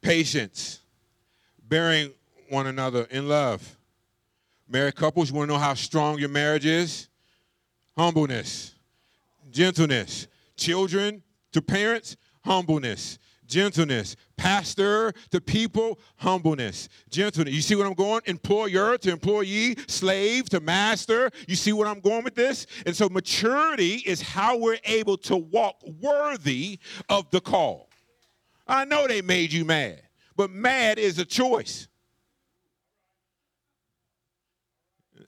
patience, 0.00 0.80
bearing 1.68 2.12
one 2.48 2.66
another 2.66 3.06
in 3.10 3.28
love. 3.28 3.76
Married 4.68 4.96
couples, 4.96 5.30
you 5.30 5.36
want 5.36 5.48
to 5.48 5.54
know 5.54 5.60
how 5.60 5.74
strong 5.74 6.18
your 6.18 6.28
marriage 6.28 6.66
is? 6.66 7.08
humbleness, 7.98 8.74
gentleness. 9.50 10.28
Children 10.56 11.22
to 11.52 11.60
parents, 11.60 12.16
humbleness, 12.44 13.18
gentleness. 13.48 14.14
Pastor 14.36 15.12
to 15.30 15.40
people, 15.40 15.98
humbleness, 16.16 16.88
gentleness. 17.10 17.54
You 17.54 17.62
see 17.62 17.74
what 17.74 17.86
I'm 17.86 17.94
going? 17.94 18.22
Employer 18.26 18.96
to 18.98 19.10
employee, 19.10 19.76
slave 19.88 20.48
to 20.50 20.60
master. 20.60 21.30
You 21.48 21.56
see 21.56 21.72
what 21.72 21.88
I'm 21.88 22.00
going 22.00 22.22
with 22.22 22.34
this? 22.34 22.66
And 22.86 22.94
so 22.94 23.08
maturity 23.08 24.02
is 24.06 24.22
how 24.22 24.56
we're 24.56 24.78
able 24.84 25.16
to 25.18 25.36
walk 25.36 25.82
worthy 26.00 26.78
of 27.08 27.30
the 27.30 27.40
call. 27.40 27.90
I 28.66 28.84
know 28.84 29.06
they 29.06 29.22
made 29.22 29.52
you 29.52 29.64
mad, 29.64 30.02
but 30.36 30.50
mad 30.50 30.98
is 30.98 31.18
a 31.18 31.24
choice. 31.24 31.88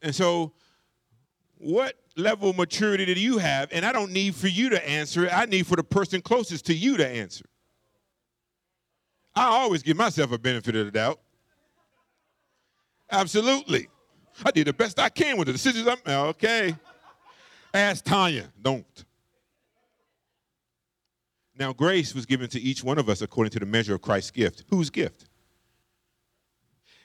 And 0.03 0.15
so, 0.15 0.53
what 1.57 1.95
level 2.17 2.51
of 2.51 2.57
maturity 2.57 3.05
do 3.07 3.21
you 3.21 3.39
have? 3.39 3.69
And 3.73 3.85
I 3.85 3.93
don't 3.93 4.13
need 4.13 4.35
for 4.35 4.49
you 4.49 4.71
to 4.71 4.89
answer 4.89 5.27
it. 5.27 5.37
I 5.37 5.45
need 5.45 5.67
for 5.67 5.77
the 5.77 5.85
person 5.85 6.23
closest 6.23 6.67
to 6.67 6.75
you 6.75 6.97
to 6.97 7.07
answer. 7.07 7.45
I 9.35 9.45
always 9.45 9.83
give 9.83 9.97
myself 9.97 10.33
a 10.33 10.39
benefit 10.39 10.75
of 10.77 10.87
the 10.87 10.93
doubt. 10.93 11.21
Absolutely. 13.11 13.89
I 14.45 14.51
did 14.51 14.67
the 14.67 14.73
best 14.73 14.99
I 14.99 15.09
can 15.09 15.37
with 15.37 15.47
the 15.47 15.53
decisions 15.53 15.87
I'm 15.87 15.99
okay. 16.07 16.75
Ask 17.73 18.05
Tanya, 18.05 18.51
don't. 18.61 19.05
Now, 21.59 21.73
grace 21.73 22.15
was 22.15 22.25
given 22.25 22.49
to 22.51 22.61
each 22.61 22.83
one 22.83 22.99
of 22.99 23.09
us 23.09 23.21
according 23.21 23.51
to 23.51 23.61
the 23.61 23.67
measure 23.67 23.95
of 23.95 24.01
Christ's 24.01 24.31
gift. 24.31 24.65
Whose 24.71 24.89
gift? 24.89 25.27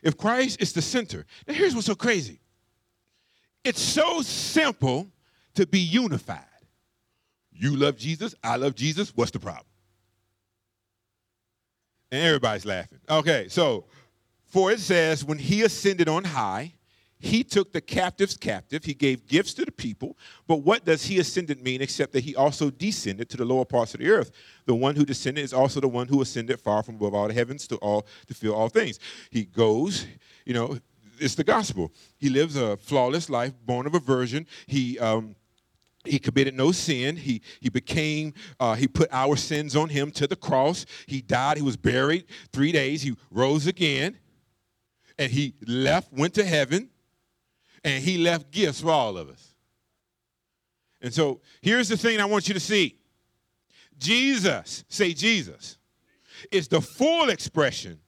If 0.01 0.17
Christ 0.17 0.61
is 0.61 0.71
the 0.71 0.81
center, 0.81 1.25
now 1.47 1.53
here's 1.53 1.75
what's 1.75 1.87
so 1.87 1.95
crazy. 1.95 2.39
It's 3.63 3.81
so 3.81 4.21
simple 4.21 5.07
to 5.55 5.65
be 5.65 5.79
unified. 5.79 6.45
You 7.51 7.75
love 7.75 7.97
Jesus, 7.97 8.35
I 8.43 8.57
love 8.57 8.75
Jesus. 8.75 9.11
What's 9.15 9.31
the 9.31 9.39
problem? 9.39 9.65
And 12.15 12.25
everybody's 12.25 12.65
laughing. 12.65 12.99
Okay, 13.09 13.47
so 13.49 13.83
for 14.45 14.71
it 14.71 14.79
says, 14.79 15.25
when 15.25 15.37
he 15.37 15.63
ascended 15.63 16.07
on 16.07 16.23
high, 16.23 16.73
he 17.19 17.43
took 17.43 17.73
the 17.73 17.81
captives 17.81 18.37
captive. 18.37 18.85
He 18.85 18.93
gave 18.93 19.27
gifts 19.27 19.53
to 19.55 19.65
the 19.65 19.71
people. 19.71 20.17
But 20.47 20.57
what 20.57 20.85
does 20.85 21.03
he 21.03 21.19
ascended 21.19 21.61
mean 21.61 21.81
except 21.81 22.13
that 22.13 22.23
he 22.23 22.33
also 22.33 22.69
descended 22.69 23.29
to 23.31 23.37
the 23.37 23.43
lower 23.43 23.65
parts 23.65 23.93
of 23.93 23.99
the 23.99 24.09
earth? 24.09 24.31
The 24.65 24.75
one 24.75 24.95
who 24.95 25.03
descended 25.03 25.43
is 25.43 25.51
also 25.51 25.81
the 25.81 25.89
one 25.89 26.07
who 26.07 26.21
ascended 26.21 26.61
far 26.61 26.83
from 26.83 26.95
above 26.95 27.13
all 27.13 27.27
the 27.27 27.33
heavens 27.33 27.67
to 27.67 27.75
all 27.77 28.07
to 28.27 28.33
fill 28.33 28.55
all 28.55 28.69
things. 28.69 28.97
He 29.29 29.43
goes, 29.43 30.07
you 30.45 30.53
know, 30.53 30.77
it's 31.19 31.35
the 31.35 31.43
gospel. 31.43 31.91
He 32.17 32.29
lives 32.29 32.55
a 32.55 32.77
flawless 32.77 33.29
life, 33.29 33.51
born 33.65 33.87
of 33.87 33.93
a 33.93 33.99
virgin. 33.99 34.47
He 34.67 34.97
um, 34.99 35.35
he 36.07 36.19
committed 36.19 36.53
no 36.53 36.71
sin. 36.71 37.15
He, 37.15 37.41
he 37.59 37.69
became, 37.69 38.33
uh, 38.59 38.75
he 38.75 38.87
put 38.87 39.09
our 39.11 39.35
sins 39.35 39.75
on 39.75 39.89
him 39.89 40.11
to 40.11 40.27
the 40.27 40.35
cross. 40.35 40.85
He 41.07 41.21
died. 41.21 41.57
He 41.57 41.63
was 41.63 41.77
buried 41.77 42.25
three 42.51 42.71
days. 42.71 43.01
He 43.01 43.15
rose 43.31 43.67
again. 43.67 44.17
And 45.17 45.31
he 45.31 45.55
left, 45.65 46.11
went 46.11 46.33
to 46.35 46.45
heaven. 46.45 46.89
And 47.83 48.03
he 48.03 48.17
left 48.17 48.51
gifts 48.51 48.81
for 48.81 48.89
all 48.89 49.17
of 49.17 49.29
us. 49.29 49.53
And 51.01 51.13
so 51.13 51.41
here's 51.61 51.87
the 51.87 51.97
thing 51.97 52.19
I 52.19 52.25
want 52.25 52.47
you 52.47 52.53
to 52.53 52.59
see 52.59 52.97
Jesus, 53.97 54.83
say 54.89 55.13
Jesus, 55.13 55.77
is 56.51 56.67
the 56.67 56.81
full 56.81 57.29
expression 57.29 57.99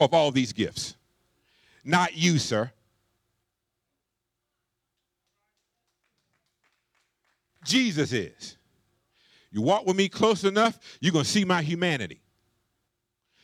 of 0.00 0.14
all 0.14 0.30
these 0.30 0.52
gifts 0.52 0.96
not 1.84 2.16
you, 2.16 2.38
sir. 2.38 2.70
Jesus 7.64 8.12
is. 8.12 8.56
You 9.50 9.62
walk 9.62 9.86
with 9.86 9.96
me 9.96 10.08
close 10.08 10.44
enough, 10.44 10.78
you're 11.00 11.12
going 11.12 11.24
to 11.24 11.30
see 11.30 11.44
my 11.44 11.62
humanity. 11.62 12.20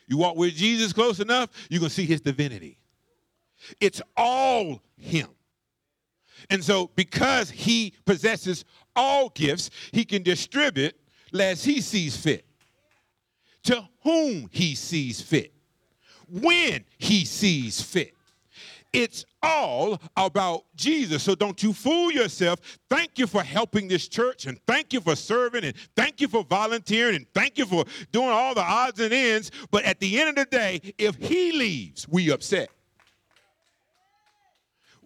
You 0.06 0.18
walk 0.18 0.36
with 0.36 0.54
Jesus 0.54 0.92
close 0.92 1.18
enough, 1.20 1.50
you're 1.68 1.80
going 1.80 1.90
to 1.90 1.94
see 1.94 2.06
his 2.06 2.20
divinity. 2.20 2.78
It's 3.80 4.00
all 4.16 4.82
him. 4.96 5.28
And 6.50 6.62
so, 6.62 6.90
because 6.94 7.50
he 7.50 7.94
possesses 8.04 8.64
all 8.94 9.30
gifts, 9.30 9.70
he 9.92 10.04
can 10.04 10.22
distribute 10.22 10.94
as 11.38 11.64
he 11.64 11.80
sees 11.80 12.16
fit, 12.16 12.44
to 13.64 13.86
whom 14.02 14.48
he 14.52 14.74
sees 14.74 15.20
fit, 15.20 15.52
when 16.28 16.84
he 16.98 17.24
sees 17.24 17.80
fit. 17.80 18.14
It's 18.92 19.24
all 19.46 20.00
about 20.16 20.64
Jesus. 20.74 21.22
So 21.22 21.34
don't 21.34 21.62
you 21.62 21.72
fool 21.72 22.10
yourself. 22.10 22.60
Thank 22.90 23.18
you 23.18 23.26
for 23.26 23.42
helping 23.42 23.88
this 23.88 24.08
church 24.08 24.46
and 24.46 24.58
thank 24.66 24.92
you 24.92 25.00
for 25.00 25.14
serving 25.14 25.64
and 25.64 25.74
thank 25.94 26.20
you 26.20 26.28
for 26.28 26.44
volunteering 26.44 27.16
and 27.16 27.26
thank 27.32 27.56
you 27.56 27.66
for 27.66 27.84
doing 28.12 28.28
all 28.28 28.54
the 28.54 28.62
odds 28.62 29.00
and 29.00 29.12
ends. 29.12 29.50
But 29.70 29.84
at 29.84 30.00
the 30.00 30.20
end 30.20 30.30
of 30.30 30.34
the 30.34 30.44
day, 30.44 30.94
if 30.98 31.16
he 31.16 31.52
leaves, 31.52 32.08
we 32.08 32.30
upset. 32.30 32.68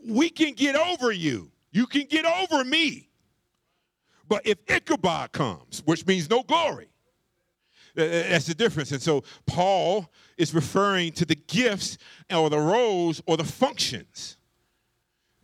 We 0.07 0.31
can 0.31 0.55
get 0.55 0.77
over 0.77 1.13
you. 1.13 1.53
You 1.73 1.87
can 1.87 2.07
get 2.07 2.25
over 2.25 2.65
me. 2.65 3.09
But 4.29 4.47
if 4.47 4.59
Ichabod 4.69 5.33
comes, 5.33 5.83
which 5.85 6.07
means 6.07 6.31
no 6.31 6.43
glory, 6.43 6.89
that's 7.95 8.47
the 8.47 8.55
difference. 8.55 8.93
And 8.93 9.03
so 9.03 9.25
Paul 9.47 10.11
is 10.39 10.55
referring 10.55 11.13
to 11.13 11.25
the 11.25 11.35
gifts 11.51 11.99
or 12.33 12.49
the 12.49 12.59
roles 12.59 13.23
or 13.27 13.37
the 13.37 13.45
functions. 13.45 14.39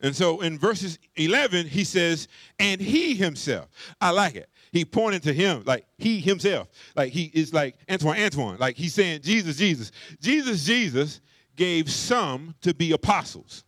And 0.01 0.15
so 0.15 0.41
in 0.41 0.59
verses 0.59 0.99
11, 1.17 1.67
he 1.67 1.85
says, 1.85 2.29
and 2.59 2.81
he 2.81 3.15
himself. 3.15 3.69
I 4.01 4.11
like 4.11 4.35
it. 4.37 4.49
He 4.73 4.85
pointed 4.85 5.23
to 5.23 5.33
him, 5.33 5.63
like 5.65 5.87
he 5.97 6.21
himself. 6.21 6.69
Like 6.95 7.13
he 7.13 7.31
is 7.33 7.55
like 7.55 7.77
Antoine, 7.91 8.19
Antoine. 8.19 8.59
Like 8.59 8.77
he's 8.77 8.95
saying, 8.95 9.23
Jesus, 9.23 9.57
Jesus. 9.57 9.93
Jesus, 10.21 10.65
Jesus 10.65 11.21
gave 11.57 11.91
some 11.91 12.55
to 12.61 12.75
be 12.75 12.93
apostles, 12.93 13.65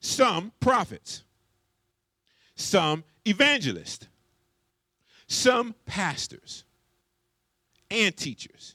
some 0.00 0.52
prophets, 0.60 1.24
some 2.54 3.02
evangelists, 3.24 4.06
some 5.26 5.74
pastors, 5.86 6.64
and 7.90 8.14
teachers. 8.14 8.74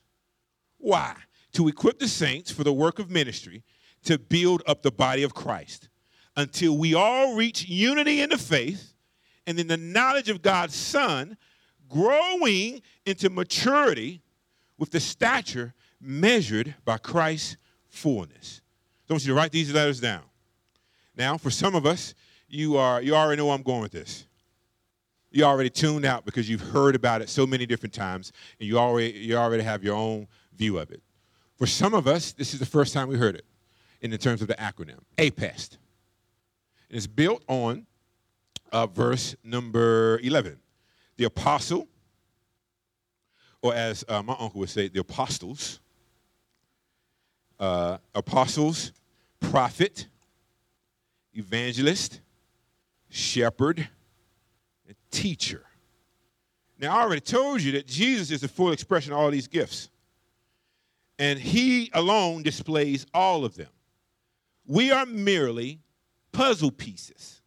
Why? 0.79 1.15
To 1.53 1.67
equip 1.67 2.00
the 2.00 2.07
saints 2.07 2.51
for 2.51 2.63
the 2.63 2.74
work 2.74 3.00
of 3.00 3.10
ministry, 3.10 3.63
to 4.05 4.17
build 4.17 4.63
up 4.67 4.81
the 4.81 4.91
body 4.91 5.24
of 5.24 5.33
Christ 5.33 5.89
until 6.36 6.77
we 6.77 6.93
all 6.93 7.36
reach 7.36 7.67
unity 7.67 8.22
in 8.22 8.29
the 8.29 8.38
faith 8.38 8.93
and 9.45 9.60
in 9.60 9.67
the 9.67 9.77
knowledge 9.77 10.29
of 10.29 10.41
God's 10.41 10.75
Son, 10.75 11.38
growing 11.88 12.81
into 13.05 13.29
maturity 13.29 14.22
with 14.77 14.91
the 14.91 15.00
stature 15.00 15.74
measured 16.01 16.75
by 16.86 16.98
Christ's 16.98 17.57
fullness. 17.88 18.62
So 19.07 19.12
I 19.12 19.13
want 19.13 19.25
you 19.25 19.33
to 19.33 19.36
write 19.36 19.51
these 19.51 19.74
letters 19.74 20.00
down. 20.00 20.24
Now, 21.15 21.38
for 21.38 21.51
some 21.51 21.75
of 21.75 21.86
us, 21.86 22.15
you 22.48 22.77
are 22.77 23.01
you 23.01 23.15
already 23.15 23.39
know 23.39 23.45
where 23.45 23.55
I'm 23.55 23.63
going 23.63 23.81
with 23.81 23.91
this 23.91 24.25
you 25.33 25.43
already 25.43 25.69
tuned 25.69 26.05
out 26.05 26.24
because 26.25 26.48
you've 26.48 26.62
heard 26.62 26.95
about 26.95 27.22
it 27.22 27.27
so 27.27 27.45
many 27.45 27.65
different 27.65 27.93
times 27.93 28.31
and 28.60 28.69
you 28.69 28.77
already, 28.77 29.12
you 29.12 29.36
already 29.36 29.63
have 29.63 29.83
your 29.83 29.95
own 29.95 30.27
view 30.55 30.77
of 30.77 30.91
it. 30.91 31.01
For 31.57 31.67
some 31.67 31.93
of 31.93 32.07
us, 32.07 32.31
this 32.31 32.53
is 32.53 32.60
the 32.60 32.65
first 32.65 32.93
time 32.93 33.07
we 33.07 33.17
heard 33.17 33.36
it 33.36 33.45
in 34.01 34.12
the 34.12 34.17
terms 34.17 34.41
of 34.41 34.48
the 34.48 34.55
acronym, 34.55 35.00
APEST. 35.17 35.77
It's 36.89 37.07
built 37.07 37.43
on 37.48 37.86
uh, 38.72 38.88
verse 38.88 39.36
number 39.43 40.19
11. 40.24 40.60
The 41.17 41.25
apostle, 41.25 41.88
or 43.62 43.73
as 43.73 44.04
uh, 44.10 44.21
my 44.23 44.36
uncle 44.38 44.60
would 44.60 44.69
say, 44.69 44.88
the 44.89 44.99
apostles, 44.99 45.80
uh, 47.60 47.97
apostles, 48.13 48.91
prophet, 49.39 50.08
evangelist, 51.34 52.19
shepherd, 53.10 53.88
teacher. 55.12 55.63
Now, 56.80 56.97
I 56.97 57.04
already 57.04 57.21
told 57.21 57.62
you 57.62 57.71
that 57.73 57.88
Jesus 57.88 58.32
is 58.32 58.41
the 58.41 58.47
full 58.47 58.71
expression 58.71 59.13
of 59.13 59.19
all 59.19 59.32
these 59.32 59.47
gifts, 59.47 59.89
and 61.19 61.39
he 61.39 61.89
alone 61.93 62.43
displays 62.43 63.06
all 63.13 63.45
of 63.45 63.56
them. 63.56 63.69
We 64.65 64.91
are 64.91 65.06
merely 65.06 65.80
puzzle 66.32 66.71
pieces, 66.71 67.41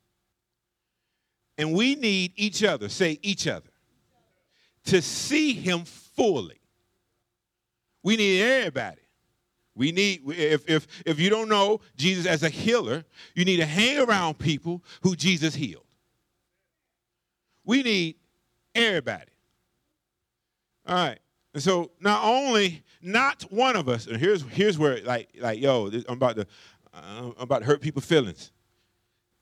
and 1.59 1.73
we 1.73 1.95
need 1.95 2.33
each 2.37 2.63
other, 2.63 2.89
say 2.89 3.19
each 3.23 3.47
other, 3.47 3.71
to 4.85 5.03
see 5.03 5.53
him 5.53 5.85
fully. 5.85 6.61
We 8.03 8.17
need 8.17 8.43
everybody. 8.43 9.01
We 9.75 9.93
need, 9.93 10.23
if, 10.29 10.69
if, 10.71 10.87
if 11.05 11.21
you 11.21 11.29
don't 11.29 11.51
know 11.51 11.81
Jesus 11.97 12.25
as 12.25 12.43
a 12.43 12.49
healer, 12.49 13.05
you 13.35 13.45
need 13.45 13.59
to 13.59 13.67
hang 13.67 13.99
around 13.99 14.39
people 14.39 14.83
who 15.03 15.15
Jesus 15.15 15.55
healed. 15.55 15.85
We 17.65 17.83
need 17.83 18.17
everybody. 18.75 19.33
All 20.87 20.95
right. 20.95 21.19
And 21.57 21.63
so 21.63 21.91
not 22.01 22.23
only 22.23 22.83
not 23.01 23.45
one 23.45 23.77
of 23.77 23.89
us, 23.89 24.07
and 24.07 24.19
here's 24.19 24.43
here's 24.43 24.77
where 24.77 25.03
like 25.05 25.31
like 25.41 25.59
yo, 25.59 25.87
I'm 26.07 26.19
about 26.19 26.37
to 26.37 26.47
I'm 26.93 27.33
about 27.39 27.61
to 27.61 27.65
hurt 27.65 27.81
people's 27.81 28.05
feelings. 28.05 28.53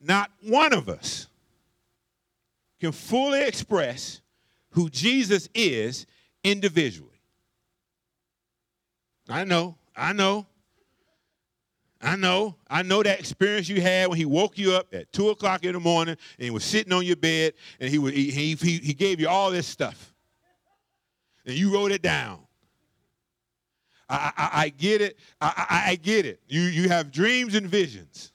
Not 0.01 0.31
one 0.41 0.73
of 0.73 0.89
us 0.89 1.27
can 2.79 2.93
fully 2.93 3.43
express 3.43 4.21
who 4.71 4.89
Jesus 4.89 5.49
is 5.57 6.07
individually. 6.45 7.21
I 9.29 9.43
know, 9.43 9.77
I 9.97 10.13
know. 10.13 10.47
I 12.01 12.15
know. 12.15 12.55
I 12.71 12.83
know 12.85 13.03
that 13.03 13.19
experience 13.19 13.69
you 13.69 13.81
had 13.81 14.09
when 14.09 14.19
he 14.19 14.25
woke 14.25 14.57
you 14.57 14.75
up 14.75 14.87
at 14.95 15.13
2 15.13 15.31
o'clock 15.31 15.65
in 15.65 15.73
the 15.73 15.81
morning 15.81 16.17
and 16.39 16.45
he 16.45 16.51
was 16.51 16.63
sitting 16.63 16.93
on 16.93 17.05
your 17.05 17.17
bed 17.17 17.55
and 17.81 17.91
he, 17.91 17.99
he, 18.31 18.55
he, 18.55 18.77
he 18.77 18.95
gave 18.95 19.19
you 19.19 19.29
all 19.29 19.51
this 19.51 19.67
stuff. 19.67 20.14
And 21.47 21.55
you 21.55 21.73
wrote 21.73 21.93
it 21.93 22.03
down. 22.03 22.41
I, 24.09 24.33
I, 24.37 24.51
I 24.65 24.69
get 24.69 25.01
it. 25.01 25.19
I, 25.41 25.67
I, 25.71 25.91
I 25.93 25.95
get 25.97 26.27
it. 26.27 26.41
You, 26.47 26.61
you 26.61 26.89
have 26.89 27.11
dreams 27.11 27.55
and 27.55 27.67
visions. 27.67 28.33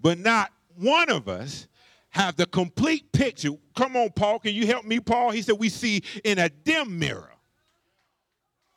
But 0.00 0.18
not 0.18 0.52
one 0.76 1.10
of 1.10 1.28
us 1.28 1.68
have 2.10 2.36
the 2.36 2.46
complete 2.46 3.12
picture. 3.12 3.50
Come 3.76 3.96
on, 3.96 4.10
Paul. 4.10 4.40
Can 4.40 4.54
you 4.54 4.66
help 4.66 4.84
me, 4.84 5.00
Paul? 5.00 5.30
He 5.30 5.42
said, 5.42 5.56
We 5.58 5.68
see 5.68 6.02
in 6.24 6.38
a 6.38 6.48
dim 6.48 6.98
mirror. 6.98 7.30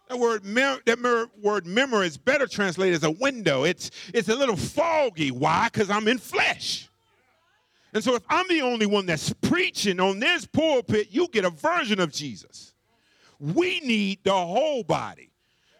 That 0.07 0.19
word, 0.19 0.43
that 0.85 0.99
mirror, 0.99 1.25
word 1.41 1.65
mirror 1.65 2.03
is 2.03 2.17
better 2.17 2.45
translated 2.45 2.95
as 2.95 3.03
a 3.03 3.11
window. 3.11 3.63
It's, 3.63 3.89
it's 4.13 4.29
a 4.29 4.35
little 4.35 4.55
foggy. 4.55 5.31
Why? 5.31 5.67
Because 5.71 5.89
I'm 5.89 6.07
in 6.07 6.19
flesh. 6.19 6.89
And 7.95 8.03
so 8.03 8.13
if 8.13 8.23
I'm 8.29 8.45
the 8.49 8.61
only 8.61 8.85
one 8.85 9.05
that's 9.05 9.31
preaching 9.31 10.01
on 10.01 10.19
this 10.19 10.45
pulpit, 10.45 11.07
you 11.11 11.29
get 11.29 11.45
a 11.45 11.49
version 11.49 12.01
of 12.01 12.11
Jesus. 12.11 12.73
We 13.39 13.79
need 13.79 14.19
the 14.25 14.33
whole 14.33 14.83
body. 14.83 15.31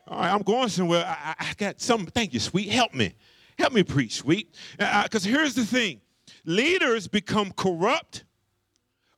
All 0.08 0.20
right, 0.20 0.32
I'm 0.32 0.42
going 0.42 0.70
somewhere. 0.70 1.04
I, 1.06 1.36
I 1.38 1.54
got 1.58 1.82
some. 1.82 2.06
Thank 2.06 2.34
you, 2.34 2.40
sweet. 2.40 2.70
Help 2.70 2.94
me. 2.94 3.16
Help 3.60 3.74
me 3.74 3.84
preach, 3.84 4.16
sweet. 4.16 4.56
Because 4.78 5.26
uh, 5.26 5.30
here's 5.30 5.56
the 5.56 5.66
thing 5.66 6.00
leaders 6.46 7.10
become 7.10 7.52
corrupt, 7.52 8.24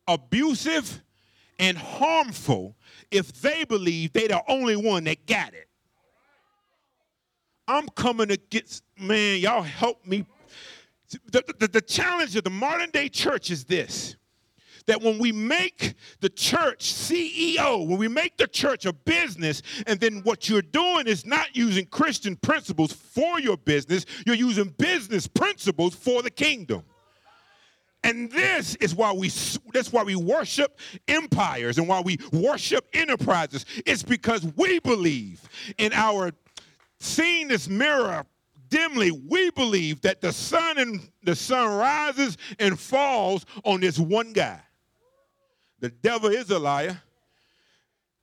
abusive, 0.07 1.03
and 1.59 1.77
harmful 1.77 2.75
if 3.11 3.31
they 3.41 3.63
believe 3.63 4.13
they're 4.13 4.29
the 4.29 4.41
only 4.47 4.75
one 4.75 5.03
that 5.03 5.23
got 5.27 5.53
it. 5.53 5.67
I'm 7.67 7.89
coming 7.89 8.31
against, 8.31 8.83
man, 8.99 9.39
y'all 9.39 9.61
help 9.61 10.03
me. 10.03 10.25
The, 11.09 11.43
the, 11.59 11.67
the 11.67 11.81
challenge 11.81 12.35
of 12.35 12.43
the 12.43 12.49
modern 12.49 12.89
day 12.89 13.07
church 13.09 13.49
is 13.49 13.63
this 13.63 14.15
that 14.87 15.01
when 15.01 15.19
we 15.19 15.31
make 15.31 15.95
the 16.21 16.29
church 16.29 16.93
CEO, 16.93 17.85
when 17.85 17.97
we 17.97 18.07
make 18.07 18.37
the 18.37 18.47
church 18.47 18.85
a 18.85 18.93
business, 18.93 19.61
and 19.85 19.99
then 19.99 20.21
what 20.23 20.49
you're 20.49 20.61
doing 20.61 21.07
is 21.07 21.25
not 21.25 21.55
using 21.55 21.85
Christian 21.85 22.35
principles 22.37 22.93
for 22.93 23.39
your 23.39 23.57
business, 23.57 24.05
you're 24.25 24.35
using 24.35 24.73
business 24.77 25.27
principles 25.27 25.93
for 25.93 26.21
the 26.21 26.31
kingdom. 26.31 26.83
And 28.03 28.31
this 28.31 28.75
is 28.75 28.95
why 28.95 29.11
we 29.11 29.29
that's 29.73 29.91
why 29.91 30.03
we 30.03 30.15
worship 30.15 30.79
empires 31.07 31.77
and 31.77 31.87
why 31.87 31.99
we 31.99 32.17
worship 32.31 32.87
enterprises. 32.93 33.65
It's 33.85 34.03
because 34.03 34.45
we 34.55 34.79
believe 34.79 35.41
in 35.77 35.91
our 35.93 36.31
seeing 36.99 37.49
this 37.49 37.67
mirror 37.67 38.25
dimly, 38.69 39.11
we 39.11 39.49
believe 39.51 40.01
that 40.01 40.21
the 40.21 40.31
sun 40.31 40.77
and 40.77 41.09
the 41.23 41.35
sun 41.35 41.77
rises 41.77 42.37
and 42.59 42.79
falls 42.79 43.45
on 43.63 43.81
this 43.81 43.99
one 43.99 44.33
guy. 44.33 44.61
The 45.79 45.89
devil 45.89 46.29
is 46.29 46.49
a 46.49 46.59
liar. 46.59 47.01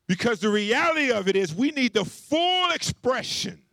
Because 0.06 0.40
the 0.40 0.50
reality 0.50 1.10
of 1.10 1.28
it 1.28 1.36
is 1.36 1.54
we 1.54 1.70
need 1.70 1.94
the 1.94 2.04
full 2.04 2.70
expression. 2.72 3.63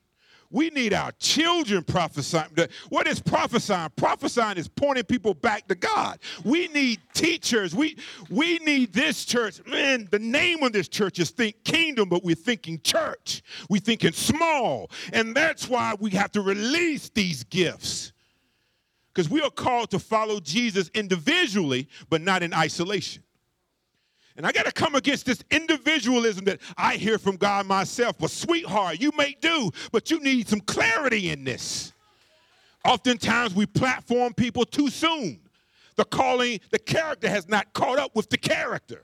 We 0.52 0.70
need 0.70 0.94
our 0.94 1.12
children 1.14 1.84
prophesying. 1.84 2.50
What 2.90 3.08
is 3.08 3.20
prophesying? 3.22 3.90
Prophesying 3.96 4.58
is 4.58 4.68
pointing 4.68 5.06
people 5.06 5.34
back 5.34 5.68
to 5.70 5.76
God. 5.76 6.20
We 6.44 6.68
need 6.68 7.00
teachers. 7.14 7.74
We 7.74 7.98
we 8.30 8.60
need 8.60 8.94
this 8.94 9.26
church. 9.26 9.66
Man, 9.66 10.08
the 10.12 10.20
name 10.20 10.62
of 10.64 10.74
this 10.74 10.88
church 10.88 11.20
is 11.20 11.30
Think 11.30 11.64
Kingdom, 11.64 12.10
but 12.10 12.24
we're 12.24 12.36
thinking 12.36 12.82
church. 12.82 13.42
We're 13.70 13.82
thinking 13.82 14.12
small. 14.12 14.92
And 15.14 15.34
that's 15.34 15.70
why 15.70 15.96
we 16.00 16.12
have 16.12 16.32
to 16.34 16.42
release 16.42 17.10
these 17.10 17.44
gifts. 17.46 18.12
Because 19.14 19.30
we 19.30 19.42
are 19.42 19.50
called 19.50 19.92
to 19.92 20.00
follow 20.00 20.40
Jesus 20.40 20.90
individually, 20.94 21.88
but 22.10 22.22
not 22.22 22.44
in 22.44 22.54
isolation. 22.54 23.24
And 24.38 24.46
I 24.46 24.52
got 24.52 24.66
to 24.66 24.72
come 24.72 24.96
against 24.96 25.26
this 25.26 25.44
individualism 25.52 26.46
that 26.46 26.62
I 26.78 26.96
hear 26.96 27.18
from 27.18 27.36
God 27.36 27.66
myself. 27.66 28.18
But, 28.18 28.32
sweetheart, 28.32 29.02
you 29.02 29.12
may 29.18 29.36
do, 29.42 29.72
but 29.92 30.10
you 30.10 30.20
need 30.20 30.48
some 30.48 30.62
clarity 30.62 31.30
in 31.30 31.44
this. 31.44 31.94
Oftentimes, 32.86 33.54
we 33.54 33.66
platform 33.66 34.34
people 34.34 34.66
too 34.66 34.90
soon. 34.90 35.40
The 35.96 36.06
calling, 36.06 36.60
the 36.72 36.80
character 36.80 37.30
has 37.30 37.48
not 37.48 37.74
caught 37.74 38.00
up 38.00 38.16
with 38.16 38.30
the 38.30 38.38
character. 38.38 39.04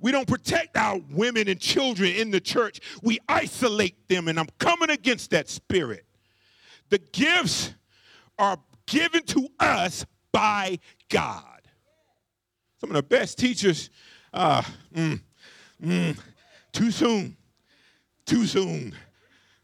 We 0.00 0.12
don't 0.12 0.26
protect 0.26 0.76
our 0.76 0.98
women 1.10 1.48
and 1.48 1.60
children 1.60 2.12
in 2.12 2.30
the 2.30 2.40
church, 2.40 2.80
we 3.02 3.18
isolate 3.28 4.08
them, 4.08 4.28
and 4.28 4.40
I'm 4.40 4.48
coming 4.58 4.90
against 4.90 5.30
that 5.30 5.48
spirit. 5.48 6.04
The 6.88 6.98
gifts 6.98 7.74
are 8.38 8.58
given 8.86 9.22
to 9.24 9.48
us 9.60 10.04
by 10.32 10.78
God. 11.08 11.59
Some 12.80 12.90
of 12.90 12.96
the 12.96 13.02
best 13.02 13.38
teachers, 13.38 13.90
uh, 14.32 14.62
mm, 14.94 15.20
mm, 15.82 16.18
too 16.72 16.90
soon, 16.90 17.36
too 18.24 18.46
soon. 18.46 18.94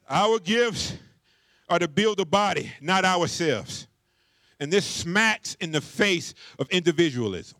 Our 0.08 0.38
gifts 0.38 0.94
are 1.68 1.78
to 1.78 1.88
build 1.88 2.18
the 2.18 2.26
body, 2.26 2.70
not 2.80 3.04
ourselves. 3.04 3.86
And 4.60 4.70
this 4.70 4.84
smacks 4.84 5.56
in 5.60 5.72
the 5.72 5.80
face 5.80 6.34
of 6.58 6.68
individualism. 6.70 7.58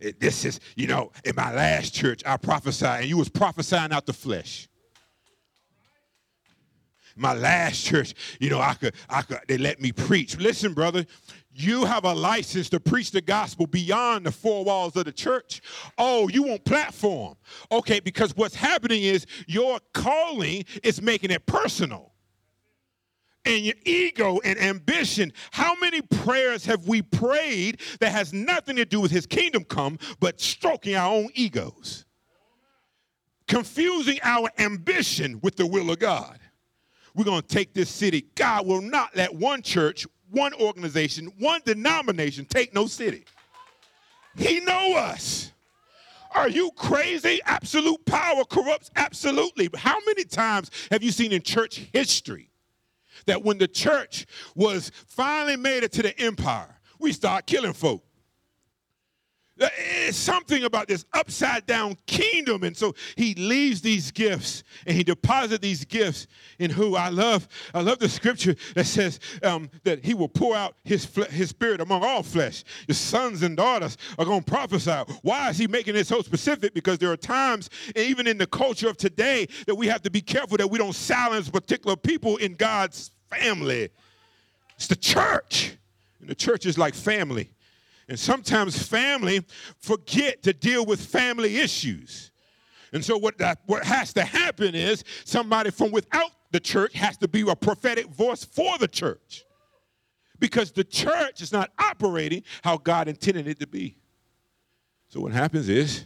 It, 0.00 0.20
this 0.20 0.44
is, 0.44 0.58
you 0.74 0.86
know, 0.86 1.12
in 1.24 1.36
my 1.36 1.52
last 1.54 1.94
church, 1.94 2.22
I 2.26 2.36
prophesied, 2.36 3.00
and 3.02 3.08
you 3.08 3.16
was 3.16 3.28
prophesying 3.28 3.92
out 3.92 4.06
the 4.06 4.12
flesh 4.12 4.68
my 7.16 7.32
last 7.32 7.84
church, 7.84 8.14
you 8.40 8.50
know, 8.50 8.60
I 8.60 8.74
could, 8.74 8.94
I 9.08 9.22
could, 9.22 9.40
they 9.46 9.58
let 9.58 9.80
me 9.80 9.92
preach. 9.92 10.36
Listen, 10.38 10.72
brother, 10.72 11.06
you 11.54 11.84
have 11.84 12.04
a 12.04 12.12
license 12.12 12.68
to 12.70 12.80
preach 12.80 13.12
the 13.12 13.20
gospel 13.20 13.66
beyond 13.66 14.26
the 14.26 14.32
four 14.32 14.64
walls 14.64 14.96
of 14.96 15.04
the 15.04 15.12
church. 15.12 15.62
Oh, 15.96 16.28
you 16.28 16.42
want 16.42 16.64
platform. 16.64 17.36
Okay, 17.70 18.00
because 18.00 18.36
what's 18.36 18.56
happening 18.56 19.04
is 19.04 19.26
your 19.46 19.78
calling 19.92 20.64
is 20.82 21.00
making 21.00 21.30
it 21.30 21.46
personal. 21.46 22.12
And 23.44 23.64
your 23.64 23.74
ego 23.84 24.40
and 24.42 24.58
ambition. 24.58 25.32
How 25.52 25.74
many 25.76 26.00
prayers 26.00 26.64
have 26.64 26.88
we 26.88 27.02
prayed 27.02 27.80
that 28.00 28.10
has 28.10 28.32
nothing 28.32 28.76
to 28.76 28.84
do 28.84 29.00
with 29.00 29.10
his 29.10 29.26
kingdom 29.26 29.64
come, 29.64 29.98
but 30.18 30.40
stroking 30.40 30.96
our 30.96 31.12
own 31.12 31.28
egos? 31.34 32.04
Confusing 33.46 34.18
our 34.22 34.48
ambition 34.58 35.38
with 35.42 35.56
the 35.56 35.66
will 35.66 35.90
of 35.90 35.98
God. 35.98 36.40
We're 37.14 37.24
going 37.24 37.42
to 37.42 37.46
take 37.46 37.74
this 37.74 37.90
city. 37.90 38.26
God 38.34 38.66
will 38.66 38.80
not 38.80 39.14
let 39.14 39.32
one 39.34 39.62
church 39.62 40.06
one 40.30 40.54
organization, 40.54 41.32
one 41.38 41.60
denomination 41.64 42.44
take 42.44 42.74
no 42.74 42.86
city. 42.86 43.24
He 44.36 44.60
know 44.60 44.96
us. 44.96 45.52
Are 46.34 46.48
you 46.48 46.72
crazy? 46.76 47.40
Absolute 47.44 48.04
power 48.06 48.44
corrupts 48.44 48.90
absolutely. 48.96 49.70
How 49.74 49.98
many 50.06 50.24
times 50.24 50.70
have 50.90 51.02
you 51.02 51.12
seen 51.12 51.32
in 51.32 51.42
church 51.42 51.86
history 51.92 52.50
that 53.26 53.42
when 53.44 53.58
the 53.58 53.68
church 53.68 54.26
was 54.56 54.90
finally 55.06 55.56
made 55.56 55.84
it 55.84 55.92
to 55.92 56.02
the 56.02 56.18
empire, 56.18 56.76
we 56.98 57.12
start 57.12 57.46
killing 57.46 57.72
folk? 57.72 58.04
It's 59.56 60.16
something 60.16 60.64
about 60.64 60.88
this 60.88 61.04
upside 61.12 61.64
down 61.66 61.96
kingdom. 62.06 62.64
And 62.64 62.76
so 62.76 62.94
he 63.16 63.34
leaves 63.34 63.80
these 63.80 64.10
gifts 64.10 64.64
and 64.84 64.96
he 64.96 65.04
deposits 65.04 65.62
these 65.62 65.84
gifts 65.84 66.26
in 66.58 66.70
who 66.70 66.96
I 66.96 67.08
love. 67.08 67.46
I 67.72 67.80
love 67.80 68.00
the 68.00 68.08
scripture 68.08 68.56
that 68.74 68.86
says 68.86 69.20
um, 69.44 69.70
that 69.84 70.04
he 70.04 70.12
will 70.12 70.28
pour 70.28 70.56
out 70.56 70.74
his, 70.82 71.04
his 71.30 71.50
spirit 71.50 71.80
among 71.80 72.02
all 72.04 72.24
flesh. 72.24 72.64
Your 72.88 72.96
sons 72.96 73.42
and 73.42 73.56
daughters 73.56 73.96
are 74.18 74.24
going 74.24 74.42
to 74.42 74.50
prophesy. 74.50 75.12
Why 75.22 75.50
is 75.50 75.58
he 75.58 75.68
making 75.68 75.94
it 75.94 76.08
so 76.08 76.20
specific? 76.20 76.74
Because 76.74 76.98
there 76.98 77.12
are 77.12 77.16
times, 77.16 77.70
even 77.94 78.26
in 78.26 78.38
the 78.38 78.48
culture 78.48 78.88
of 78.88 78.96
today, 78.96 79.46
that 79.66 79.74
we 79.76 79.86
have 79.86 80.02
to 80.02 80.10
be 80.10 80.20
careful 80.20 80.56
that 80.56 80.68
we 80.68 80.78
don't 80.78 80.94
silence 80.94 81.48
particular 81.48 81.94
people 81.94 82.38
in 82.38 82.54
God's 82.54 83.12
family. 83.30 83.90
It's 84.74 84.88
the 84.88 84.96
church. 84.96 85.76
And 86.18 86.28
the 86.28 86.34
church 86.34 86.66
is 86.66 86.76
like 86.76 86.94
family. 86.94 87.50
And 88.08 88.18
sometimes 88.18 88.80
family 88.86 89.44
forget 89.78 90.42
to 90.42 90.52
deal 90.52 90.84
with 90.84 91.00
family 91.00 91.58
issues. 91.58 92.30
And 92.92 93.04
so 93.04 93.16
what 93.16 93.38
that 93.38 93.60
what 93.66 93.84
has 93.84 94.12
to 94.14 94.22
happen 94.22 94.74
is 94.74 95.04
somebody 95.24 95.70
from 95.70 95.90
without 95.90 96.30
the 96.52 96.60
church 96.60 96.94
has 96.94 97.16
to 97.18 97.28
be 97.28 97.40
a 97.42 97.56
prophetic 97.56 98.06
voice 98.06 98.44
for 98.44 98.78
the 98.78 98.86
church. 98.86 99.44
Because 100.38 100.70
the 100.72 100.84
church 100.84 101.40
is 101.40 101.52
not 101.52 101.70
operating 101.78 102.42
how 102.62 102.76
God 102.76 103.08
intended 103.08 103.48
it 103.48 103.58
to 103.60 103.66
be. 103.66 103.96
So 105.08 105.20
what 105.20 105.32
happens 105.32 105.68
is 105.68 106.04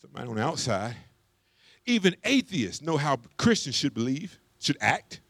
somebody 0.00 0.28
on 0.28 0.36
the 0.36 0.42
outside, 0.42 0.96
even 1.86 2.14
atheists 2.24 2.82
know 2.82 2.96
how 2.96 3.18
Christians 3.36 3.74
should 3.74 3.94
believe, 3.94 4.38
should 4.60 4.76
act. 4.80 5.20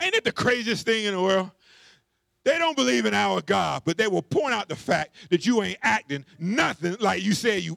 Ain't 0.00 0.14
it 0.14 0.24
the 0.24 0.32
craziest 0.32 0.86
thing 0.86 1.04
in 1.04 1.14
the 1.14 1.22
world? 1.22 1.50
They 2.44 2.58
don't 2.58 2.76
believe 2.76 3.04
in 3.04 3.14
our 3.14 3.42
God, 3.42 3.82
but 3.84 3.98
they 3.98 4.06
will 4.06 4.22
point 4.22 4.54
out 4.54 4.68
the 4.68 4.76
fact 4.76 5.14
that 5.30 5.44
you 5.44 5.62
ain't 5.62 5.78
acting 5.82 6.24
nothing 6.38 6.96
like 7.00 7.22
you 7.22 7.34
say 7.34 7.58
you. 7.58 7.76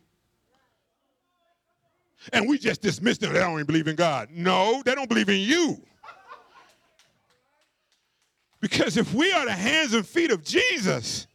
And 2.31 2.47
we 2.47 2.57
just 2.57 2.81
dismiss 2.81 3.17
them. 3.17 3.33
They 3.33 3.39
don't 3.39 3.53
even 3.53 3.65
believe 3.65 3.87
in 3.87 3.97
God. 3.97 4.29
No, 4.31 4.81
they 4.85 4.95
don't 4.95 5.09
believe 5.09 5.27
in 5.27 5.41
you. 5.41 5.81
Because 8.61 8.95
if 8.95 9.13
we 9.13 9.33
are 9.33 9.45
the 9.45 9.51
hands 9.51 9.93
and 9.93 10.07
feet 10.07 10.31
of 10.31 10.41
Jesus, 10.41 11.27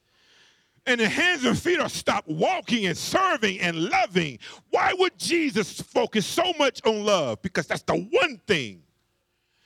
and 0.87 0.99
the 0.99 1.09
hands 1.09 1.45
and 1.45 1.59
feet 1.59 1.79
are 1.79 1.91
stopped 1.91 2.29
walking 2.29 2.87
and 2.87 2.97
serving 2.97 3.61
and 3.61 3.91
loving, 3.91 4.39
why 4.71 4.95
would 4.99 5.19
Jesus 5.19 5.79
focus 5.79 6.25
so 6.25 6.55
much 6.59 6.81
on 6.87 7.05
love? 7.05 7.43
Because 7.43 7.67
that's 7.67 7.83
the 7.83 7.97
one 7.97 8.41
thing 8.47 8.83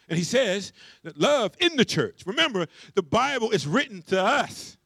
and 0.09 0.19
he 0.19 0.25
says 0.25 0.73
that 1.05 1.19
love 1.19 1.55
in 1.61 1.77
the 1.77 1.85
church. 1.85 2.23
Remember, 2.27 2.67
the 2.95 3.03
Bible 3.03 3.51
is 3.51 3.67
written 3.67 4.03
to 4.03 4.23
us. 4.23 4.77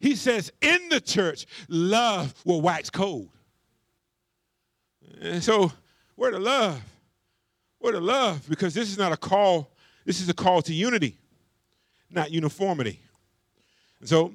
He 0.00 0.16
says, 0.16 0.52
in 0.60 0.88
the 0.88 1.00
church, 1.00 1.46
love 1.68 2.34
will 2.44 2.60
wax 2.60 2.90
cold. 2.90 3.28
And 5.20 5.42
so, 5.42 5.70
where 6.16 6.32
the 6.32 6.40
love? 6.40 6.82
Where 7.78 7.92
the 7.92 8.00
love? 8.00 8.48
Because 8.48 8.74
this 8.74 8.90
is 8.90 8.98
not 8.98 9.12
a 9.12 9.16
call, 9.16 9.70
this 10.04 10.20
is 10.20 10.28
a 10.28 10.34
call 10.34 10.62
to 10.62 10.74
unity, 10.74 11.18
not 12.10 12.32
uniformity. 12.32 13.00
And 14.00 14.08
so, 14.08 14.32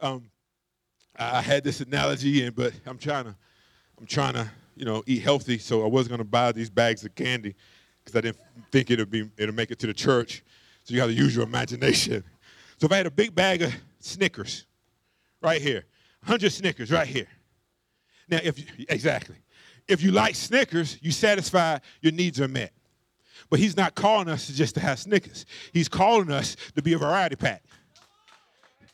um, 0.00 0.30
I 1.16 1.42
had 1.42 1.62
this 1.62 1.80
analogy, 1.80 2.44
in, 2.44 2.54
but 2.54 2.72
I'm 2.86 2.96
trying 2.96 3.24
to, 3.24 3.36
I'm 3.98 4.06
trying 4.06 4.34
to, 4.34 4.50
you 4.76 4.86
know, 4.86 5.02
eat 5.06 5.22
healthy. 5.22 5.58
So 5.58 5.84
I 5.84 5.88
was 5.88 6.08
going 6.08 6.18
to 6.18 6.24
buy 6.24 6.52
these 6.52 6.70
bags 6.70 7.04
of 7.04 7.14
candy 7.14 7.54
because 8.04 8.16
I 8.16 8.20
didn't 8.20 8.38
think 8.70 8.90
it'd 8.90 9.10
be 9.10 9.30
it'll 9.36 9.54
make 9.54 9.70
it 9.70 9.78
to 9.80 9.86
the 9.86 9.94
church. 9.94 10.42
So 10.84 10.94
you 10.94 11.00
got 11.00 11.06
to 11.06 11.12
use 11.12 11.34
your 11.34 11.44
imagination. 11.44 12.24
So 12.78 12.86
if 12.86 12.92
I 12.92 12.96
had 12.96 13.06
a 13.06 13.10
big 13.10 13.34
bag 13.34 13.62
of 13.62 13.72
Snickers, 14.00 14.66
right 15.40 15.62
here, 15.62 15.84
100 16.24 16.50
Snickers 16.50 16.90
right 16.90 17.06
here. 17.06 17.28
Now, 18.28 18.40
if 18.42 18.58
you, 18.58 18.86
exactly, 18.88 19.36
if 19.88 20.02
you 20.02 20.12
like 20.12 20.34
Snickers, 20.34 20.98
you 21.00 21.12
satisfy 21.12 21.78
your 22.00 22.12
needs 22.12 22.40
are 22.40 22.48
met. 22.48 22.72
But 23.50 23.60
he's 23.60 23.76
not 23.76 23.94
calling 23.94 24.28
us 24.28 24.48
just 24.48 24.74
to 24.76 24.80
have 24.80 24.98
Snickers. 24.98 25.46
He's 25.72 25.88
calling 25.88 26.30
us 26.30 26.56
to 26.74 26.82
be 26.82 26.94
a 26.94 26.98
variety 26.98 27.36
pack. 27.36 27.62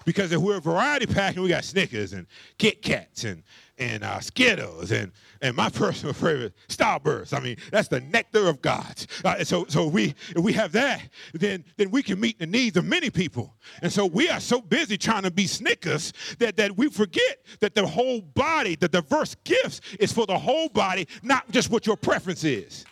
Because 0.09 0.33
if 0.33 0.41
we're 0.41 0.57
a 0.57 0.61
variety 0.61 1.05
pack 1.05 1.35
and 1.35 1.43
we 1.43 1.51
got 1.51 1.65
Snickers 1.65 2.15
and 2.15 2.27
Kit 2.57 2.81
Kats 2.81 3.25
and, 3.25 3.43
and 3.77 4.03
uh, 4.03 4.21
Skittles 4.21 4.91
and, 4.91 5.13
and 5.43 5.55
my 5.55 5.69
personal 5.85 6.15
favorite, 6.15 6.55
Starburst. 6.67 7.37
I 7.37 7.41
mean, 7.41 7.59
that's 7.71 7.89
the 7.89 8.01
nectar 8.01 8.49
of 8.49 8.63
God. 8.63 9.05
Uh, 9.23 9.45
so 9.45 9.67
so 9.69 9.87
we, 9.87 10.15
if 10.31 10.39
we 10.39 10.55
have 10.55 10.73
that, 10.73 11.03
then, 11.35 11.63
then 11.77 11.91
we 11.91 12.03
can 12.03 12.19
meet 12.19 12.39
the 12.39 12.47
needs 12.47 12.79
of 12.79 12.87
many 12.87 13.11
people. 13.11 13.55
And 13.83 13.93
so 13.93 14.07
we 14.07 14.31
are 14.31 14.41
so 14.41 14.63
busy 14.63 14.97
trying 14.97 15.25
to 15.25 15.31
be 15.31 15.47
Snickers 15.47 16.15
that, 16.39 16.57
that 16.57 16.75
we 16.79 16.89
forget 16.89 17.45
that 17.61 17.75
the 17.75 17.87
whole 17.87 18.23
body, 18.23 18.77
the 18.77 18.89
diverse 18.89 19.37
gifts, 19.45 19.83
is 20.01 20.11
for 20.11 20.25
the 20.25 20.39
whole 20.39 20.71
body, 20.71 21.07
not 21.23 21.51
just 21.51 21.69
what 21.69 21.87
your 21.87 21.99
preference 21.99 22.45
is. 22.45 22.87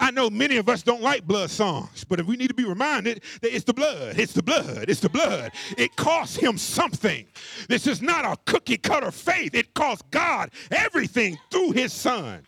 I 0.00 0.10
know 0.10 0.30
many 0.30 0.56
of 0.56 0.68
us 0.70 0.82
don't 0.82 1.02
like 1.02 1.26
blood 1.26 1.50
songs, 1.50 2.04
but 2.04 2.18
if 2.18 2.26
we 2.26 2.36
need 2.36 2.48
to 2.48 2.54
be 2.54 2.64
reminded 2.64 3.22
that 3.42 3.54
it's 3.54 3.64
the 3.64 3.74
blood, 3.74 4.18
it's 4.18 4.32
the 4.32 4.42
blood, 4.42 4.86
it's 4.88 5.00
the 5.00 5.10
blood. 5.10 5.52
It 5.76 5.94
costs 5.94 6.36
him 6.36 6.56
something. 6.56 7.26
This 7.68 7.86
is 7.86 8.00
not 8.00 8.24
a 8.24 8.36
cookie 8.50 8.78
cutter 8.78 9.10
faith. 9.10 9.54
It 9.54 9.74
costs 9.74 10.02
God 10.10 10.50
everything 10.70 11.38
through 11.50 11.72
his 11.72 11.92
son. 11.92 12.46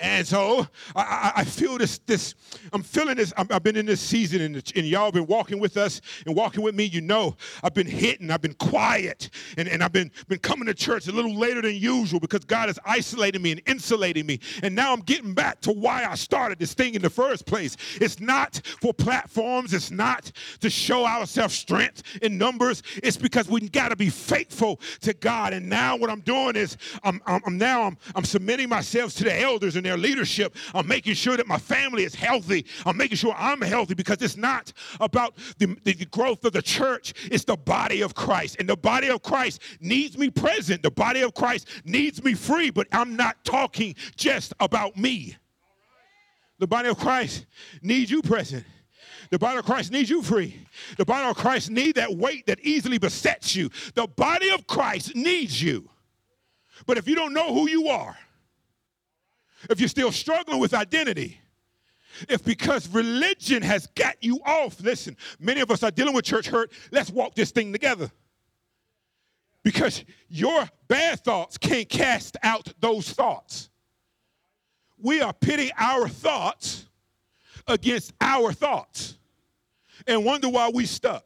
And 0.00 0.26
so 0.26 0.66
I, 0.94 1.32
I, 1.36 1.44
feel 1.44 1.78
this, 1.78 1.98
this, 1.98 2.34
I'm 2.72 2.82
feeling 2.82 3.16
this. 3.16 3.32
i 3.36 3.44
have 3.50 3.62
been 3.62 3.76
in 3.76 3.86
this 3.86 4.00
season 4.00 4.42
and, 4.42 4.72
and 4.76 4.86
y'all 4.86 5.10
been 5.10 5.26
walking 5.26 5.58
with 5.58 5.76
us 5.76 6.00
and 6.26 6.36
walking 6.36 6.62
with 6.62 6.74
me. 6.74 6.84
You 6.84 7.00
know, 7.00 7.36
I've 7.62 7.74
been 7.74 7.86
hitting, 7.86 8.30
I've 8.30 8.42
been 8.42 8.54
quiet, 8.54 9.30
and, 9.56 9.68
and 9.68 9.82
I've 9.82 9.92
been, 9.92 10.10
been 10.28 10.40
coming 10.40 10.66
to 10.66 10.74
church 10.74 11.08
a 11.08 11.12
little 11.12 11.34
later 11.34 11.62
than 11.62 11.74
usual 11.74 12.20
because 12.20 12.44
God 12.44 12.68
has 12.68 12.78
isolated 12.84 13.40
me 13.40 13.52
and 13.52 13.62
insulated 13.66 14.26
me. 14.26 14.40
And 14.62 14.74
now 14.74 14.92
I'm 14.92 15.00
getting 15.00 15.32
back 15.32 15.60
to 15.62 15.72
why 15.72 16.04
I 16.04 16.14
started 16.16 16.58
this 16.58 16.74
thing 16.74 16.94
in 16.94 17.02
the 17.02 17.10
first 17.10 17.46
place. 17.46 17.76
It's 18.00 18.20
not 18.20 18.60
for 18.80 18.92
platforms, 18.92 19.72
it's 19.72 19.90
not 19.90 20.30
to 20.60 20.68
show 20.68 21.06
ourselves 21.06 21.54
strength 21.54 22.02
in 22.20 22.36
numbers. 22.36 22.82
It's 23.02 23.16
because 23.16 23.48
we 23.48 23.60
got 23.68 23.88
to 23.88 23.96
be 23.96 24.10
faithful 24.10 24.80
to 25.00 25.14
God. 25.14 25.52
And 25.52 25.68
now 25.68 25.96
what 25.96 26.10
I'm 26.10 26.20
doing 26.20 26.56
is 26.56 26.76
I'm, 27.02 27.22
I'm, 27.26 27.40
I'm 27.46 27.58
now 27.58 27.82
I'm, 27.82 27.96
I'm 28.14 28.24
submitting 28.24 28.68
myself 28.68 29.14
to 29.14 29.24
the 29.24 29.40
elders 29.40 29.76
and 29.78 29.86
their 29.86 29.96
leadership. 29.96 30.54
I'm 30.74 30.86
making 30.86 31.14
sure 31.14 31.36
that 31.36 31.46
my 31.46 31.58
family 31.58 32.04
is 32.04 32.14
healthy. 32.14 32.66
I'm 32.84 32.96
making 32.96 33.16
sure 33.16 33.34
I'm 33.36 33.62
healthy 33.62 33.94
because 33.94 34.20
it's 34.20 34.36
not 34.36 34.72
about 35.00 35.36
the, 35.58 35.76
the 35.84 35.94
growth 36.06 36.44
of 36.44 36.52
the 36.52 36.62
church, 36.62 37.14
it's 37.30 37.44
the 37.44 37.56
body 37.56 38.02
of 38.02 38.14
Christ. 38.14 38.56
And 38.58 38.68
the 38.68 38.76
body 38.76 39.08
of 39.08 39.22
Christ 39.22 39.62
needs 39.80 40.18
me 40.18 40.30
present. 40.30 40.82
The 40.82 40.90
body 40.90 41.22
of 41.22 41.34
Christ 41.34 41.68
needs 41.84 42.22
me 42.22 42.34
free, 42.34 42.70
but 42.70 42.86
I'm 42.92 43.16
not 43.16 43.42
talking 43.44 43.94
just 44.16 44.52
about 44.60 44.96
me. 44.96 45.36
The 46.58 46.66
body 46.66 46.88
of 46.88 46.98
Christ 46.98 47.46
needs 47.82 48.10
you 48.10 48.20
present. 48.20 48.64
The 49.30 49.38
body 49.38 49.58
of 49.58 49.64
Christ 49.64 49.92
needs 49.92 50.08
you 50.08 50.22
free. 50.22 50.66
The 50.96 51.04
body 51.04 51.28
of 51.28 51.36
Christ 51.36 51.70
needs 51.70 51.94
that 51.94 52.14
weight 52.14 52.46
that 52.46 52.60
easily 52.60 52.98
besets 52.98 53.54
you. 53.54 53.70
The 53.94 54.06
body 54.06 54.50
of 54.50 54.66
Christ 54.66 55.14
needs 55.14 55.62
you. 55.62 55.88
But 56.86 56.98
if 56.98 57.08
you 57.08 57.14
don't 57.14 57.34
know 57.34 57.52
who 57.52 57.68
you 57.68 57.88
are, 57.88 58.16
if 59.68 59.80
you're 59.80 59.88
still 59.88 60.12
struggling 60.12 60.60
with 60.60 60.74
identity, 60.74 61.40
if 62.28 62.44
because 62.44 62.88
religion 62.88 63.62
has 63.62 63.86
got 63.88 64.16
you 64.22 64.40
off, 64.44 64.80
listen, 64.80 65.16
many 65.38 65.60
of 65.60 65.70
us 65.70 65.82
are 65.82 65.90
dealing 65.90 66.14
with 66.14 66.24
church 66.24 66.48
hurt. 66.48 66.72
Let's 66.90 67.10
walk 67.10 67.34
this 67.34 67.50
thing 67.50 67.72
together. 67.72 68.10
Because 69.62 70.04
your 70.28 70.68
bad 70.86 71.20
thoughts 71.20 71.58
can't 71.58 71.88
cast 71.88 72.36
out 72.42 72.72
those 72.80 73.12
thoughts. 73.12 73.70
We 74.98 75.20
are 75.20 75.32
pitting 75.32 75.70
our 75.76 76.08
thoughts 76.08 76.86
against 77.66 78.12
our 78.20 78.52
thoughts 78.52 79.16
and 80.06 80.24
wonder 80.24 80.48
why 80.48 80.70
we 80.72 80.86
stuck. 80.86 81.24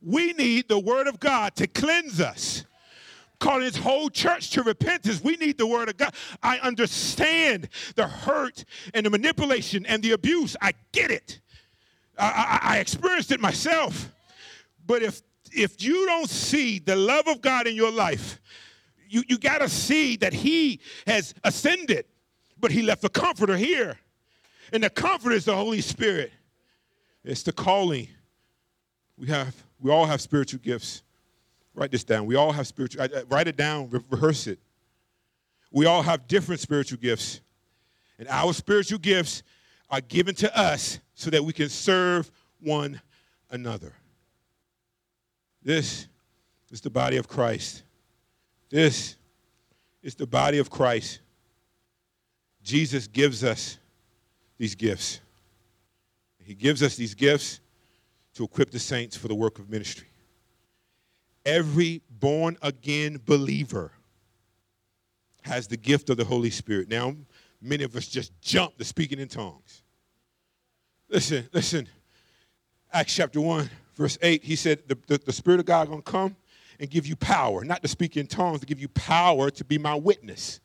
We 0.00 0.34
need 0.34 0.68
the 0.68 0.78
word 0.78 1.06
of 1.06 1.18
God 1.18 1.56
to 1.56 1.66
cleanse 1.66 2.20
us 2.20 2.64
calling 3.40 3.62
his 3.62 3.76
whole 3.76 4.08
church 4.10 4.50
to 4.50 4.62
repentance. 4.62 5.22
We 5.22 5.36
need 5.36 5.58
the 5.58 5.66
word 5.66 5.88
of 5.88 5.96
God. 5.96 6.14
I 6.42 6.58
understand 6.58 7.68
the 7.96 8.06
hurt 8.06 8.64
and 8.92 9.04
the 9.04 9.10
manipulation 9.10 9.84
and 9.86 10.02
the 10.02 10.12
abuse. 10.12 10.56
I 10.60 10.72
get 10.92 11.10
it. 11.10 11.40
I, 12.18 12.60
I, 12.62 12.74
I 12.74 12.78
experienced 12.78 13.32
it 13.32 13.40
myself. 13.40 14.10
But 14.86 15.02
if 15.02 15.22
if 15.52 15.82
you 15.82 16.06
don't 16.06 16.28
see 16.28 16.78
the 16.78 16.96
love 16.96 17.28
of 17.28 17.40
God 17.40 17.66
in 17.66 17.76
your 17.76 17.92
life, 17.92 18.40
you, 19.08 19.22
you 19.28 19.38
got 19.38 19.58
to 19.58 19.68
see 19.68 20.16
that 20.16 20.32
He 20.32 20.80
has 21.06 21.34
ascended, 21.44 22.06
but 22.58 22.72
He 22.72 22.82
left 22.82 23.02
the 23.02 23.08
comforter 23.08 23.56
here. 23.56 23.98
And 24.72 24.82
the 24.82 24.90
comforter 24.90 25.36
is 25.36 25.44
the 25.44 25.54
Holy 25.54 25.80
Spirit. 25.80 26.32
It's 27.22 27.42
the 27.42 27.52
calling. 27.52 28.08
We 29.16 29.28
have, 29.28 29.54
we 29.80 29.90
all 29.90 30.06
have 30.06 30.20
spiritual 30.20 30.60
gifts. 30.62 31.02
Write 31.74 31.90
this 31.90 32.04
down. 32.04 32.26
We 32.26 32.36
all 32.36 32.52
have 32.52 32.66
spiritual, 32.66 33.06
write 33.28 33.48
it 33.48 33.56
down, 33.56 33.90
re- 33.90 34.00
rehearse 34.08 34.46
it. 34.46 34.58
We 35.72 35.86
all 35.86 36.02
have 36.02 36.28
different 36.28 36.60
spiritual 36.60 36.98
gifts. 36.98 37.40
And 38.18 38.28
our 38.28 38.52
spiritual 38.52 38.98
gifts 38.98 39.42
are 39.90 40.00
given 40.00 40.36
to 40.36 40.56
us 40.56 41.00
so 41.14 41.30
that 41.30 41.44
we 41.44 41.52
can 41.52 41.68
serve 41.68 42.30
one 42.60 43.00
another. 43.50 43.92
This 45.62 46.06
is 46.70 46.80
the 46.80 46.90
body 46.90 47.16
of 47.16 47.26
Christ. 47.26 47.82
This 48.70 49.16
is 50.02 50.14
the 50.14 50.26
body 50.26 50.58
of 50.58 50.70
Christ. 50.70 51.20
Jesus 52.62 53.08
gives 53.08 53.42
us 53.42 53.78
these 54.58 54.76
gifts. 54.76 55.20
He 56.44 56.54
gives 56.54 56.82
us 56.82 56.94
these 56.94 57.14
gifts 57.14 57.60
to 58.34 58.44
equip 58.44 58.70
the 58.70 58.78
saints 58.78 59.16
for 59.16 59.28
the 59.28 59.34
work 59.34 59.58
of 59.58 59.70
ministry 59.70 60.08
every 61.44 62.02
born 62.10 62.56
again 62.62 63.20
believer 63.24 63.92
has 65.42 65.66
the 65.66 65.76
gift 65.76 66.10
of 66.10 66.16
the 66.16 66.24
Holy 66.24 66.50
Spirit. 66.50 66.88
Now, 66.88 67.14
many 67.60 67.84
of 67.84 67.94
us 67.96 68.08
just 68.08 68.32
jump 68.40 68.78
to 68.78 68.84
speaking 68.84 69.18
in 69.18 69.28
tongues. 69.28 69.82
Listen, 71.08 71.48
listen. 71.52 71.88
Acts 72.92 73.14
chapter 73.14 73.40
1, 73.40 73.68
verse 73.94 74.16
8, 74.22 74.44
he 74.44 74.56
said, 74.56 74.82
The, 74.86 74.96
the, 75.06 75.18
the 75.18 75.32
Spirit 75.32 75.60
of 75.60 75.66
God 75.66 75.88
going 75.88 76.02
to 76.02 76.10
come 76.10 76.36
and 76.80 76.88
give 76.88 77.06
you 77.06 77.16
power, 77.16 77.64
not 77.64 77.82
to 77.82 77.88
speak 77.88 78.16
in 78.16 78.26
tongues, 78.26 78.60
to 78.60 78.66
give 78.66 78.80
you 78.80 78.88
power 78.88 79.50
to 79.50 79.64
be 79.64 79.78
my 79.78 79.94
witness. 79.94 80.60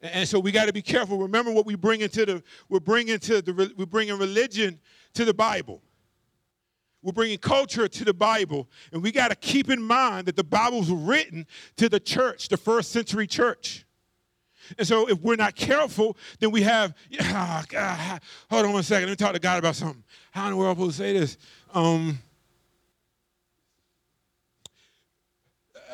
And 0.00 0.28
so 0.28 0.38
we 0.38 0.52
got 0.52 0.66
to 0.66 0.72
be 0.72 0.82
careful. 0.82 1.18
Remember 1.18 1.50
what 1.50 1.64
we 1.64 1.76
bring 1.76 2.02
into 2.02 2.26
the 2.26 2.42
we're 2.68 2.80
bringing 2.80 3.18
to 3.20 3.40
the 3.40 3.72
we're 3.76 3.86
bringing 3.86 4.18
religion 4.18 4.78
to 5.14 5.24
the 5.24 5.32
Bible. 5.32 5.80
We're 7.04 7.12
bringing 7.12 7.36
culture 7.36 7.86
to 7.86 8.04
the 8.04 8.14
Bible, 8.14 8.66
and 8.90 9.02
we 9.02 9.12
got 9.12 9.28
to 9.28 9.36
keep 9.36 9.68
in 9.68 9.82
mind 9.82 10.26
that 10.26 10.36
the 10.36 10.42
Bible 10.42 10.78
was 10.78 10.90
written 10.90 11.46
to 11.76 11.90
the 11.90 12.00
church, 12.00 12.48
the 12.48 12.56
first 12.56 12.92
century 12.92 13.26
church. 13.26 13.84
And 14.78 14.88
so, 14.88 15.06
if 15.10 15.20
we're 15.20 15.36
not 15.36 15.54
careful, 15.54 16.16
then 16.40 16.50
we 16.50 16.62
have, 16.62 16.94
oh 17.20 17.62
God, 17.68 18.20
hold 18.48 18.64
on 18.64 18.72
one 18.72 18.82
second, 18.82 19.10
let 19.10 19.12
me 19.12 19.16
talk 19.16 19.34
to 19.34 19.38
God 19.38 19.58
about 19.58 19.76
something. 19.76 20.02
How 20.30 20.46
in 20.46 20.52
the 20.52 20.56
world 20.56 20.78
am 20.78 20.82
I 20.82 20.86
supposed 20.86 20.96
to 20.96 21.02
say 21.02 21.12
this? 21.12 21.36
Um, 21.74 22.18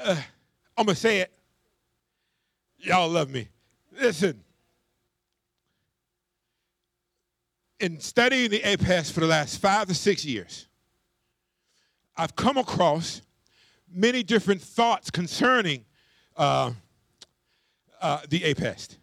uh, 0.04 0.16
I'm 0.78 0.86
to 0.86 0.94
say 0.94 1.18
it. 1.18 1.32
Y'all 2.78 3.08
love 3.08 3.30
me. 3.30 3.48
Listen. 4.00 4.44
In 7.80 7.98
studying 7.98 8.50
the 8.50 8.60
APEST 8.60 9.12
for 9.12 9.20
the 9.20 9.26
last 9.26 9.60
five 9.60 9.88
to 9.88 9.94
six 9.94 10.24
years, 10.24 10.68
I've 12.16 12.36
come 12.36 12.56
across 12.56 13.22
many 13.92 14.22
different 14.22 14.60
thoughts 14.60 15.10
concerning 15.10 15.84
uh, 16.36 16.72
uh, 18.00 18.20
the 18.28 18.40
APEST. 18.44 18.98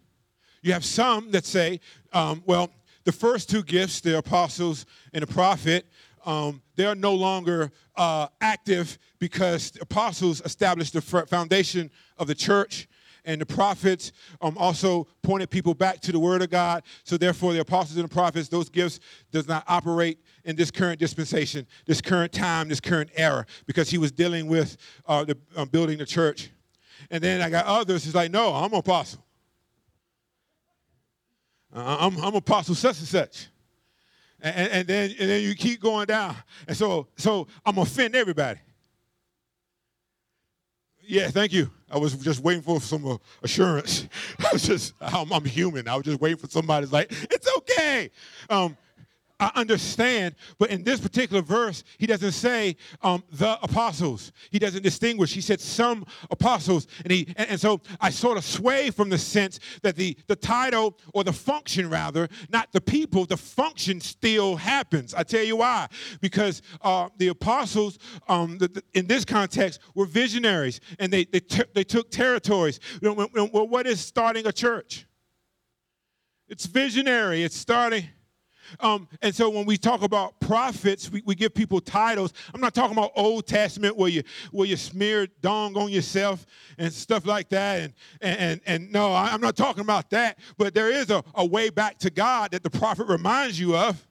You 0.62 0.72
have 0.72 0.84
some 0.84 1.30
that 1.30 1.44
say, 1.44 1.80
um, 2.12 2.42
well, 2.46 2.70
the 3.04 3.12
first 3.12 3.48
two 3.48 3.62
gifts, 3.62 4.00
the 4.00 4.18
apostles 4.18 4.86
and 5.12 5.22
the 5.22 5.26
prophet, 5.26 5.86
um, 6.26 6.62
they 6.76 6.84
are 6.84 6.94
no 6.94 7.14
longer 7.14 7.70
uh, 7.96 8.28
active 8.40 8.98
because 9.18 9.70
the 9.70 9.82
apostles 9.82 10.42
established 10.44 10.92
the 10.92 11.00
foundation 11.00 11.90
of 12.18 12.26
the 12.26 12.34
church 12.34 12.88
and 13.24 13.40
the 13.40 13.46
prophets 13.46 14.12
um, 14.40 14.56
also 14.58 15.06
pointed 15.22 15.50
people 15.50 15.74
back 15.74 16.00
to 16.00 16.12
the 16.12 16.18
word 16.18 16.42
of 16.42 16.50
god 16.50 16.82
so 17.04 17.16
therefore 17.16 17.52
the 17.52 17.60
apostles 17.60 17.96
and 17.96 18.08
the 18.08 18.12
prophets 18.12 18.48
those 18.48 18.68
gifts 18.68 19.00
does 19.32 19.48
not 19.48 19.64
operate 19.66 20.18
in 20.44 20.56
this 20.56 20.70
current 20.70 20.98
dispensation 20.98 21.66
this 21.86 22.00
current 22.00 22.32
time 22.32 22.68
this 22.68 22.80
current 22.80 23.10
era 23.16 23.44
because 23.66 23.90
he 23.90 23.98
was 23.98 24.12
dealing 24.12 24.46
with 24.46 24.76
uh, 25.06 25.24
the, 25.24 25.36
uh, 25.56 25.64
building 25.64 25.98
the 25.98 26.06
church 26.06 26.50
and 27.10 27.22
then 27.22 27.40
i 27.40 27.50
got 27.50 27.66
others 27.66 28.04
who's 28.04 28.14
like 28.14 28.30
no 28.30 28.54
i'm 28.54 28.72
an 28.72 28.78
apostle 28.78 29.24
uh, 31.74 31.96
I'm, 32.00 32.16
I'm 32.18 32.34
apostle 32.34 32.74
such 32.74 32.98
and 32.98 33.08
such 33.08 33.48
and, 34.40 34.70
and, 34.70 34.88
then, 34.88 35.10
and 35.18 35.28
then 35.28 35.42
you 35.42 35.54
keep 35.54 35.80
going 35.80 36.06
down 36.06 36.36
and 36.66 36.76
so 36.76 37.08
so 37.16 37.46
i'm 37.64 37.74
gonna 37.74 37.82
offend 37.82 38.14
everybody 38.14 38.60
yeah, 41.08 41.28
thank 41.28 41.54
you. 41.54 41.70
I 41.90 41.96
was 41.96 42.14
just 42.16 42.40
waiting 42.40 42.62
for 42.62 42.82
some 42.82 43.06
uh, 43.06 43.16
assurance. 43.42 44.06
I 44.40 44.52
was 44.52 44.62
just, 44.62 44.92
I'm, 45.00 45.32
I'm, 45.32 45.44
human. 45.46 45.88
I 45.88 45.96
was 45.96 46.04
just 46.04 46.20
waiting 46.20 46.36
for 46.36 46.48
somebody's 46.48 46.92
like, 46.92 47.10
it's 47.30 47.48
okay. 47.56 48.10
Um, 48.50 48.76
I 49.40 49.52
understand, 49.54 50.34
but 50.58 50.70
in 50.70 50.82
this 50.82 51.00
particular 51.00 51.42
verse, 51.42 51.84
he 51.98 52.06
doesn't 52.06 52.32
say 52.32 52.76
um, 53.02 53.22
the 53.30 53.56
apostles. 53.62 54.32
He 54.50 54.58
doesn't 54.58 54.82
distinguish. 54.82 55.32
He 55.32 55.40
said 55.40 55.60
some 55.60 56.04
apostles, 56.30 56.88
and 57.04 57.12
he 57.12 57.32
and, 57.36 57.50
and, 57.50 57.60
so 57.60 57.80
I 58.00 58.10
sort 58.10 58.36
of 58.36 58.44
sway 58.44 58.90
from 58.90 59.10
the 59.10 59.18
sense 59.18 59.60
that 59.82 59.94
the 59.94 60.16
the 60.26 60.34
title 60.34 60.98
or 61.14 61.22
the 61.22 61.32
function 61.32 61.88
rather, 61.88 62.28
not 62.50 62.72
the 62.72 62.80
people, 62.80 63.26
the 63.26 63.36
function 63.36 64.00
still 64.00 64.56
happens. 64.56 65.14
I 65.14 65.22
tell 65.22 65.44
you 65.44 65.56
why, 65.56 65.86
because 66.20 66.60
uh, 66.82 67.08
the 67.18 67.28
apostles, 67.28 67.98
um, 68.28 68.58
the, 68.58 68.66
the, 68.68 68.82
in 68.94 69.06
this 69.06 69.24
context, 69.24 69.80
were 69.94 70.06
visionaries, 70.06 70.80
and 70.98 71.12
they 71.12 71.24
they, 71.24 71.40
they 71.74 71.84
took 71.84 72.10
territories. 72.10 72.80
Well, 73.00 73.28
what 73.68 73.86
is 73.86 74.00
starting 74.00 74.48
a 74.48 74.52
church? 74.52 75.06
It's 76.48 76.66
visionary. 76.66 77.44
It's 77.44 77.56
starting 77.56 78.04
Um, 78.80 79.08
and 79.22 79.34
so 79.34 79.50
when 79.50 79.66
we 79.66 79.76
talk 79.76 80.02
about 80.02 80.38
prophets, 80.40 81.10
we, 81.10 81.22
we 81.24 81.34
give 81.34 81.54
people 81.54 81.80
titles. 81.80 82.32
I'm 82.54 82.60
not 82.60 82.74
talking 82.74 82.96
about 82.96 83.12
Old 83.16 83.46
Testament 83.46 83.96
where 83.96 84.08
you 84.08 84.22
where 84.50 84.66
you 84.66 84.76
smear 84.76 85.26
dong 85.40 85.76
on 85.76 85.90
yourself 85.90 86.46
and 86.78 86.92
stuff 86.92 87.26
like 87.26 87.48
that. 87.50 87.80
And 87.80 87.94
and 88.20 88.38
and, 88.40 88.60
and 88.66 88.92
no, 88.92 89.14
I'm 89.14 89.40
not 89.40 89.56
talking 89.56 89.82
about 89.82 90.10
that. 90.10 90.38
But 90.56 90.74
there 90.74 90.90
is 90.90 91.10
a, 91.10 91.22
a 91.34 91.44
way 91.44 91.70
back 91.70 91.98
to 91.98 92.10
God 92.10 92.52
that 92.52 92.62
the 92.62 92.70
prophet 92.70 93.06
reminds 93.08 93.58
you 93.58 93.76
of. 93.76 94.06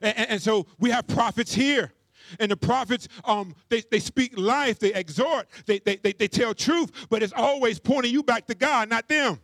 And, 0.00 0.16
and, 0.16 0.30
and 0.30 0.42
so 0.42 0.66
we 0.78 0.90
have 0.90 1.06
prophets 1.06 1.54
here. 1.54 1.92
And 2.40 2.50
the 2.50 2.56
prophets, 2.56 3.08
um, 3.24 3.54
they, 3.68 3.82
they 3.90 4.00
speak 4.00 4.36
life, 4.36 4.80
they 4.80 4.92
exhort, 4.92 5.46
they, 5.66 5.78
they, 5.78 5.96
they, 5.96 6.12
they 6.12 6.28
tell 6.28 6.54
truth, 6.54 7.06
but 7.08 7.22
it's 7.22 7.32
always 7.32 7.78
pointing 7.78 8.12
you 8.12 8.22
back 8.24 8.46
to 8.46 8.54
God, 8.54 8.88
not 8.88 9.06
them. 9.08 9.38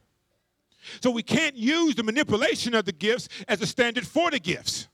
So 1.01 1.11
we 1.11 1.23
can't 1.23 1.57
use 1.57 1.95
the 1.95 2.03
manipulation 2.03 2.75
of 2.75 2.85
the 2.85 2.93
gifts 2.93 3.29
as 3.49 3.61
a 3.63 3.67
standard 3.67 4.07
for 4.07 4.31
the 4.31 4.39
gifts. 4.39 4.89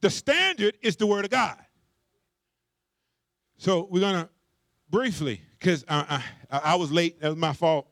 The 0.00 0.10
standard 0.10 0.76
is 0.82 0.96
the 0.96 1.06
Word 1.06 1.24
of 1.24 1.30
God. 1.30 1.58
So 3.58 3.88
we're 3.90 4.00
going 4.00 4.14
to 4.14 4.28
briefly, 4.90 5.40
because 5.58 5.84
I, 5.88 6.22
I, 6.50 6.58
I, 6.58 6.74
was 6.76 6.92
late, 6.92 7.20
that 7.20 7.28
was 7.28 7.36
my 7.36 7.52
fault. 7.52 7.86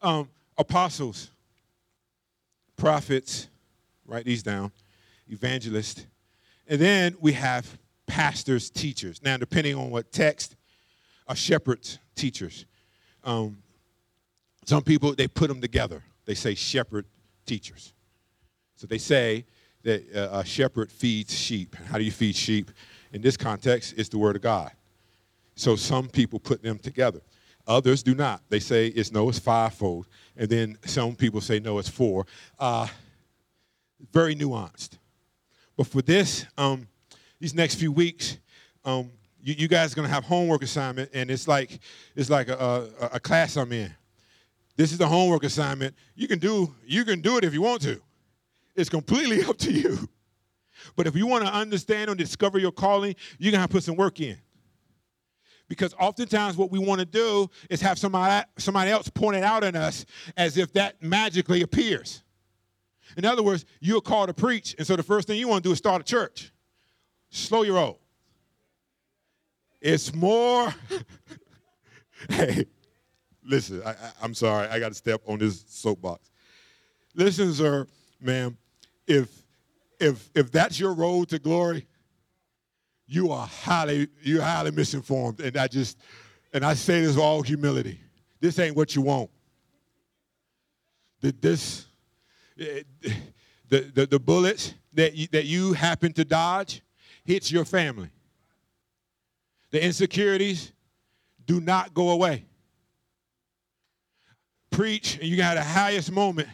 Um, 0.00 0.28
apostles, 0.56 1.30
prophets, 2.76 3.48
write 4.06 4.24
these 4.24 4.42
down, 4.42 4.72
evangelists, 5.28 6.06
and 6.66 6.80
then 6.80 7.16
we 7.20 7.32
have 7.32 7.78
pastors, 8.06 8.70
teachers. 8.70 9.22
Now, 9.22 9.36
depending 9.36 9.74
on 9.76 9.90
what 9.90 10.12
text, 10.12 10.56
are 11.26 11.36
shepherds, 11.36 11.98
teachers. 12.14 12.66
Um, 13.22 13.58
some 14.66 14.82
people, 14.82 15.14
they 15.14 15.28
put 15.28 15.48
them 15.48 15.60
together 15.60 16.02
they 16.24 16.34
say 16.34 16.54
shepherd 16.54 17.06
teachers. 17.46 17.92
So 18.76 18.86
they 18.86 18.98
say 18.98 19.44
that 19.82 20.04
uh, 20.14 20.38
a 20.38 20.44
shepherd 20.44 20.90
feeds 20.90 21.36
sheep. 21.36 21.76
How 21.86 21.98
do 21.98 22.04
you 22.04 22.10
feed 22.10 22.34
sheep? 22.34 22.70
In 23.12 23.22
this 23.22 23.36
context, 23.36 23.94
it's 23.96 24.08
the 24.08 24.18
word 24.18 24.36
of 24.36 24.42
God. 24.42 24.72
So 25.54 25.76
some 25.76 26.08
people 26.08 26.40
put 26.40 26.62
them 26.62 26.78
together. 26.78 27.20
Others 27.66 28.02
do 28.02 28.14
not. 28.14 28.42
They 28.48 28.60
say 28.60 28.88
it's 28.88 29.12
no, 29.12 29.28
it's 29.28 29.38
fivefold. 29.38 30.06
And 30.36 30.48
then 30.48 30.78
some 30.84 31.14
people 31.14 31.40
say 31.40 31.60
no, 31.60 31.78
it's 31.78 31.88
four. 31.88 32.26
Uh, 32.58 32.88
very 34.12 34.34
nuanced. 34.34 34.98
But 35.76 35.86
for 35.86 36.02
this, 36.02 36.46
um, 36.58 36.88
these 37.40 37.54
next 37.54 37.76
few 37.76 37.92
weeks, 37.92 38.38
um, 38.84 39.10
you, 39.42 39.54
you, 39.54 39.68
guys 39.68 39.92
are 39.92 39.96
gonna 39.96 40.08
have 40.08 40.24
homework 40.24 40.62
assignment, 40.62 41.10
and 41.14 41.30
it's 41.30 41.48
like 41.48 41.80
it's 42.14 42.30
like 42.30 42.48
a, 42.48 42.88
a, 43.00 43.06
a 43.14 43.20
class 43.20 43.56
I'm 43.56 43.72
in. 43.72 43.94
This 44.76 44.92
is 44.92 44.98
the 44.98 45.06
homework 45.06 45.44
assignment. 45.44 45.94
You 46.14 46.28
can 46.28 46.38
do 46.38 46.74
you 46.84 47.04
can 47.04 47.20
do 47.20 47.38
it 47.38 47.44
if 47.44 47.54
you 47.54 47.62
want 47.62 47.82
to. 47.82 48.00
It's 48.74 48.90
completely 48.90 49.44
up 49.48 49.58
to 49.58 49.72
you. 49.72 50.08
But 50.96 51.06
if 51.06 51.14
you 51.14 51.26
want 51.26 51.44
to 51.46 51.52
understand 51.52 52.10
and 52.10 52.18
discover 52.18 52.58
your 52.58 52.72
calling, 52.72 53.14
you're 53.38 53.52
gonna 53.52 53.60
have 53.60 53.70
to 53.70 53.74
put 53.74 53.84
some 53.84 53.96
work 53.96 54.20
in. 54.20 54.38
Because 55.68 55.94
oftentimes 55.98 56.56
what 56.56 56.70
we 56.70 56.78
want 56.78 57.00
to 57.00 57.06
do 57.06 57.48
is 57.70 57.80
have 57.80 57.98
somebody, 57.98 58.46
somebody 58.58 58.90
else 58.90 59.08
point 59.08 59.36
it 59.36 59.42
out 59.42 59.64
in 59.64 59.76
us 59.76 60.04
as 60.36 60.58
if 60.58 60.72
that 60.74 61.02
magically 61.02 61.62
appears. 61.62 62.22
In 63.16 63.24
other 63.24 63.42
words, 63.42 63.64
you're 63.80 64.00
called 64.00 64.28
to 64.28 64.34
preach, 64.34 64.74
and 64.76 64.86
so 64.86 64.96
the 64.96 65.02
first 65.02 65.26
thing 65.26 65.38
you 65.38 65.48
want 65.48 65.62
to 65.62 65.68
do 65.68 65.72
is 65.72 65.78
start 65.78 66.00
a 66.02 66.04
church. 66.04 66.52
Slow 67.30 67.62
your 67.62 67.76
roll. 67.76 68.00
It's 69.80 70.14
more. 70.14 70.74
hey, 72.28 72.66
listen, 73.44 73.82
I, 73.84 73.94
am 74.22 74.34
sorry, 74.34 74.68
I 74.68 74.78
got 74.78 74.88
to 74.88 74.94
step 74.94 75.20
on 75.26 75.38
this 75.38 75.64
soapbox. 75.68 76.30
Listen, 77.14 77.52
sir, 77.52 77.86
ma'am, 78.20 78.56
if 79.06 79.28
if 80.00 80.30
if 80.34 80.50
that's 80.50 80.78
your 80.80 80.94
road 80.94 81.28
to 81.28 81.38
glory, 81.38 81.86
you 83.06 83.30
are 83.30 83.46
highly 83.46 84.08
you're 84.22 84.42
highly 84.42 84.70
misinformed, 84.70 85.40
and 85.40 85.56
I 85.56 85.68
just 85.68 85.98
and 86.52 86.64
I 86.64 86.74
say 86.74 87.00
this 87.00 87.10
with 87.10 87.18
all 87.18 87.42
humility. 87.42 88.00
This 88.40 88.58
ain't 88.58 88.76
what 88.76 88.94
you 88.94 89.02
want. 89.02 89.30
That 91.20 91.40
This 91.40 91.86
eh, 92.58 92.82
the 93.68 93.80
the, 93.94 94.06
the 94.06 94.18
bullets 94.18 94.74
that 94.94 95.14
you, 95.14 95.28
that 95.28 95.44
you 95.44 95.72
happen 95.72 96.12
to 96.14 96.24
dodge 96.24 96.82
hits 97.24 97.50
your 97.50 97.64
family. 97.64 98.10
The 99.70 99.84
insecurities 99.84 100.72
do 101.46 101.60
not 101.60 101.94
go 101.94 102.10
away 102.10 102.44
preach 104.74 105.18
and 105.18 105.24
you 105.24 105.36
got 105.36 105.54
the 105.54 105.62
highest 105.62 106.10
moment, 106.10 106.48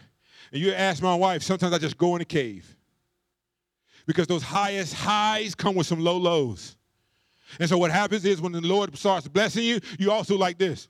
and 0.53 0.61
you 0.61 0.73
ask 0.73 1.03
my 1.03 1.15
wife, 1.15 1.43
sometimes 1.43 1.73
I 1.73 1.79
just 1.79 1.97
go 1.97 2.15
in 2.17 2.23
a 2.23 2.27
cave. 2.27 2.77
Because 4.07 4.27
those 4.27 4.43
highest 4.43 4.95
highs 4.95 5.55
come 5.55 5.75
with 5.75 5.87
some 5.87 6.01
low 6.01 6.17
lows. 6.17 6.77
And 7.59 7.69
so 7.69 7.79
what 7.79 7.91
happens 7.91 8.25
is 8.25 8.41
when 8.41 8.53
the 8.53 8.61
Lord 8.61 8.97
starts 8.97 9.27
blessing 9.27 9.65
you, 9.65 9.81
you 9.99 10.11
also 10.11 10.37
like 10.37 10.59
this. 10.59 10.89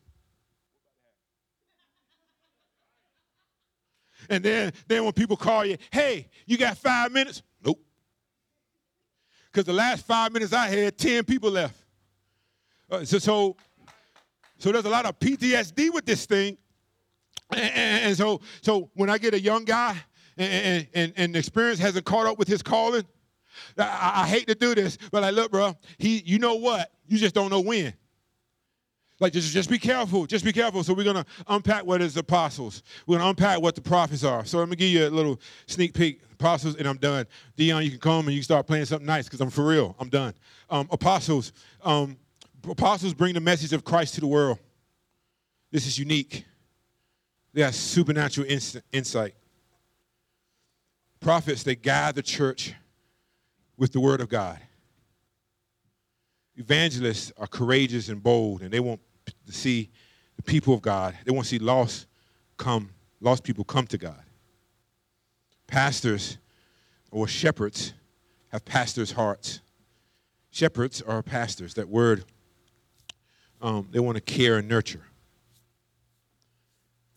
And 4.29 4.45
then, 4.45 4.73
then 4.87 5.05
when 5.05 5.13
people 5.13 5.37
call 5.37 5.65
you, 5.65 5.77
hey, 5.91 6.29
you 6.47 6.57
got 6.57 6.77
five 6.79 7.11
minutes? 7.13 7.43
Nope. 7.65 7.81
Because 9.47 9.65
the 9.65 9.73
last 9.73 10.07
five 10.07 10.33
minutes 10.33 10.53
I 10.53 10.69
had, 10.69 10.97
10 10.97 11.25
people 11.25 11.51
left. 11.51 11.77
Uh, 12.91 13.05
so, 13.05 13.19
so, 13.19 13.57
so 14.59 14.73
there's 14.73 14.85
a 14.85 14.91
lot 14.91 15.07
of 15.07 15.19
PTSD 15.19 15.93
with 15.93 16.05
this 16.05 16.27
thing 16.27 16.57
and, 17.53 18.05
and, 18.05 18.17
so, 18.17 18.41
so 18.63 18.91
when 18.95 19.11
I 19.11 19.19
get 19.19 19.35
a 19.35 19.41
young 19.41 19.65
guy 19.65 19.97
and, 20.37 20.87
and, 20.95 21.13
and 21.17 21.37
experience 21.37 21.79
hasn't 21.79 22.05
caught 22.05 22.27
up 22.27 22.39
with 22.39 22.49
his 22.49 22.63
calling, 22.63 23.05
I, 23.77 24.23
I 24.23 24.29
hate 24.29 24.47
to 24.49 24.55
do 24.55 24.75
this, 24.75 24.99
but 25.11 25.25
I 25.25 25.31
look, 25.31 25.51
bro, 25.51 25.77
he, 25.99 26.23
you 26.25 26.39
know 26.39 26.55
what? 26.57 26.93
You 27.07 27.19
just 27.19 27.35
don't 27.35 27.51
know 27.51 27.61
when. 27.61 27.95
Like, 29.21 29.35
just, 29.35 29.53
just 29.53 29.69
be 29.69 29.79
careful. 29.79 30.25
Just 30.25 30.47
be 30.47 30.53
careful. 30.53 30.83
So, 30.83 30.95
we're 30.95 31.05
going 31.05 31.17
to 31.17 31.27
unpack 31.47 31.85
what 31.85 32.01
is 32.01 32.17
apostles. 32.17 32.83
We're 33.07 33.19
going 33.19 33.27
to 33.27 33.31
unpack 33.31 33.61
what 33.61 33.75
the 33.75 33.83
prophets 33.83 34.25
are. 34.25 34.47
So, 34.47 34.59
going 34.59 34.71
to 34.71 34.77
give 34.77 34.89
you 34.89 35.07
a 35.07 35.11
little 35.11 35.39
sneak 35.67 35.93
peek. 35.93 36.23
Apostles, 36.33 36.77
and 36.77 36.89
I'm 36.89 36.97
done. 36.97 37.27
Dion, 37.55 37.85
you 37.85 37.91
can 37.91 38.01
come 38.01 38.21
and 38.21 38.31
you 38.31 38.39
can 38.39 38.45
start 38.45 38.67
playing 38.67 38.87
something 38.87 39.07
nice 39.07 39.27
because 39.27 39.43
I'm 39.43 39.51
for 39.51 39.67
real. 39.67 39.95
I'm 40.01 40.09
done. 40.09 40.33
Um, 40.71 40.89
apostles. 40.91 41.53
Um, 41.85 42.17
apostles 42.67 43.13
bring 43.13 43.35
the 43.35 43.41
message 43.41 43.75
of 43.75 43.85
Christ 43.85 44.15
to 44.15 44.23
the 44.23 44.27
world. 44.27 44.59
This 45.71 45.87
is 45.87 45.99
unique. 45.99 46.47
They 47.53 47.63
have 47.63 47.75
supernatural 47.75 48.47
insight. 48.93 49.35
Prophets, 51.21 51.63
they 51.63 51.75
guide 51.75 52.15
the 52.15 52.23
church 52.23 52.75
with 53.77 53.93
the 53.93 54.01
word 54.01 54.21
of 54.21 54.29
God. 54.29 54.59
Evangelists 56.57 57.33
are 57.37 57.47
courageous 57.47 58.09
and 58.09 58.23
bold, 58.23 58.63
and 58.63 58.71
they 58.71 58.81
want 58.81 59.01
to 59.47 59.53
see 59.53 59.91
the 60.37 60.43
people 60.43 60.75
of 60.75 60.83
God. 60.83 61.17
They 61.25 61.33
want 61.33 61.45
to 61.47 61.51
see 61.51 61.59
lost 61.59 62.07
come, 62.57 62.91
lost 63.21 63.45
people 63.45 63.65
come 63.65 63.87
to 63.89 63.99
God. 63.99 64.23
Pastors 65.67 66.39
or 67.11 67.27
shepherds 67.27 67.95
have 68.49 68.65
pastors' 68.65 69.13
hearts. 69.13 69.61
Shepherds 70.51 71.01
are 71.03 71.23
pastors. 71.23 71.75
That 71.75 71.89
word, 71.89 72.25
um, 73.63 73.89
they 73.91 74.01
want 74.01 74.17
to 74.17 74.21
care 74.21 74.59
and 74.59 74.69
nurture. 74.69 75.03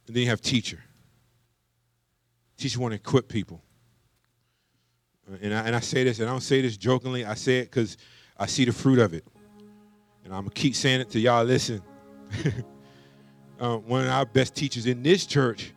And 0.08 0.16
then 0.16 0.24
you 0.24 0.30
have 0.30 0.42
teacher. 0.42 0.80
Teacher 2.58 2.80
want 2.80 2.92
to 2.92 2.96
equip 2.96 3.28
people. 3.28 3.62
And 5.42 5.54
I, 5.54 5.62
and 5.62 5.76
I 5.76 5.80
say 5.80 6.04
this, 6.04 6.20
and 6.20 6.28
I 6.28 6.32
don't 6.32 6.42
say 6.42 6.62
this 6.62 6.76
jokingly. 6.76 7.26
I 7.26 7.34
say 7.36 7.60
it 7.60 7.66
because 7.66 7.98
I 8.38 8.46
see 8.46 8.66
the 8.66 8.74
fruit 8.74 9.00
of 9.00 9.14
it. 9.14 9.26
And 10.24 10.34
I'm 10.34 10.42
going 10.42 10.50
to 10.50 10.62
keep 10.62 10.76
saying 10.76 11.02
it 11.02 11.10
to 11.12 11.20
y'all 11.20 11.44
listen. 11.44 11.82
uh, 13.60 13.78
one 13.78 14.04
of 14.04 14.10
our 14.10 14.26
best 14.26 14.56
teachers 14.56 14.86
in 14.86 15.02
this 15.02 15.26
church 15.26 15.74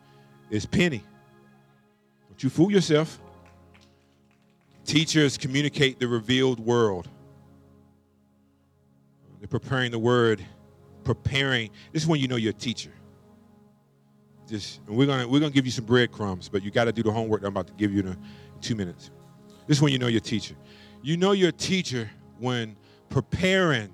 is 0.49 0.65
Penny. 0.65 1.03
Don't 2.29 2.43
you 2.43 2.49
fool 2.49 2.71
yourself. 2.71 3.21
Teachers 4.85 5.37
communicate 5.37 5.99
the 5.99 6.07
revealed 6.07 6.59
world. 6.59 7.09
They're 9.39 9.47
preparing 9.47 9.91
the 9.91 9.99
word, 9.99 10.43
preparing. 11.03 11.69
This 11.93 12.03
is 12.03 12.07
when 12.07 12.19
you 12.19 12.27
know 12.27 12.37
you're 12.37 12.51
a 12.51 12.53
teacher 12.53 12.91
just 14.47 14.81
we're 14.87 15.05
gonna 15.05 15.27
we're 15.27 15.39
gonna 15.39 15.51
give 15.51 15.65
you 15.65 15.71
some 15.71 15.85
breadcrumbs, 15.85 16.49
but 16.49 16.63
you 16.63 16.71
got 16.71 16.85
to 16.85 16.93
do 16.93 17.03
the 17.03 17.11
homework 17.11 17.41
I'm 17.41 17.49
about 17.49 17.67
to 17.67 17.73
give 17.73 17.93
you 17.93 17.99
in, 17.99 18.17
two 18.61 18.75
minutes. 18.75 19.11
This 19.67 19.77
is 19.77 19.81
when 19.81 19.91
you 19.91 19.99
know 19.99 20.07
your 20.07 20.21
teacher. 20.21 20.55
You 21.01 21.17
know 21.17 21.33
your 21.33 21.51
teacher 21.51 22.09
when 22.39 22.75
preparing 23.09 23.89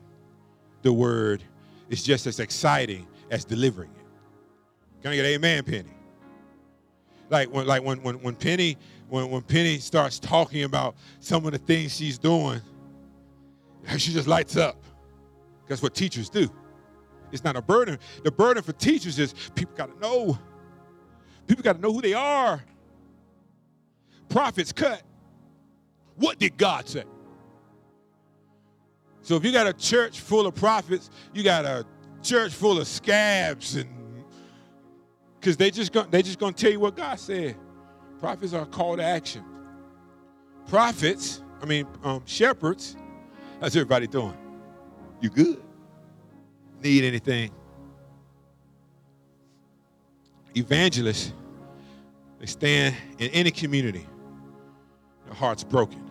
the 0.84 0.94
word 0.94 1.44
is 1.90 2.04
just 2.04 2.28
as 2.28 2.40
exciting 2.40 3.08
as 3.32 3.46
delivering 3.46 3.90
it. 3.92 4.06
Can 5.02 5.12
I 5.12 5.16
get 5.16 5.26
amen, 5.26 5.64
Penny? 5.64 5.94
Like 7.30 7.52
when 7.52 7.66
like 7.66 7.84
when 7.84 8.02
when, 8.04 8.16
when 8.22 8.36
Penny 8.36 8.78
when, 9.10 9.30
when 9.30 9.42
Penny 9.42 9.78
starts 9.80 10.20
talking 10.20 10.64
about 10.64 10.96
some 11.20 11.46
of 11.46 11.52
the 11.52 11.58
things 11.58 11.96
she's 11.96 12.18
doing, 12.18 12.62
she 13.98 14.12
just 14.14 14.28
lights 14.28 14.56
up. 14.56 14.84
That's 15.68 15.82
what 15.82 15.96
teachers 15.96 16.30
do. 16.30 16.50
It's 17.34 17.44
not 17.44 17.56
a 17.56 17.62
burden. 17.62 17.98
The 18.24 18.32
burden 18.32 18.62
for 18.64 18.74
teachers 18.74 19.18
is 19.18 19.34
people 19.56 19.76
got 19.76 19.94
to 19.94 20.00
know. 20.00 20.38
People 21.48 21.64
got 21.64 21.76
to 21.78 21.82
know 21.82 21.92
who 21.92 22.02
they 22.02 22.14
are. 22.14 22.64
Prophets 24.30 24.72
cut. 24.72 25.02
What 26.16 26.40
did 26.40 26.58
God 26.58 26.88
say? 26.88 27.04
So 29.24 29.36
if 29.36 29.44
you 29.44 29.52
got 29.52 29.68
a 29.68 29.74
church 29.74 30.20
full 30.20 30.46
of 30.46 30.54
prophets, 30.54 31.10
you 31.34 31.44
got 31.44 31.66
a 31.66 31.86
church 32.22 32.54
full 32.54 32.80
of 32.80 32.88
scabs 32.88 33.76
and 33.76 33.90
because 35.40 35.58
they 35.58 35.72
just 35.72 35.92
going 35.92 36.10
they 36.10 36.22
just 36.22 36.40
gonna 36.40 36.54
tell 36.54 36.72
you 36.72 36.80
what 36.80 36.96
God 36.96 37.20
said. 37.20 37.58
Prophets 38.20 38.54
are 38.54 38.66
called 38.66 39.00
to 39.00 39.04
action. 39.04 39.44
Prophets, 40.68 41.42
I 41.62 41.66
mean 41.66 41.88
um, 42.04 42.22
shepherds. 42.26 42.96
How's 43.60 43.76
everybody 43.76 44.08
doing? 44.08 44.38
You 45.20 45.30
good? 45.30 45.62
Need 46.84 47.06
anything? 47.06 47.50
Evangelists, 50.56 51.32
they 52.40 52.46
stand 52.46 52.94
in 53.20 53.30
any 53.30 53.52
community. 53.52 54.06
Their 55.26 55.34
heart's 55.34 55.64
broken. 55.64 56.04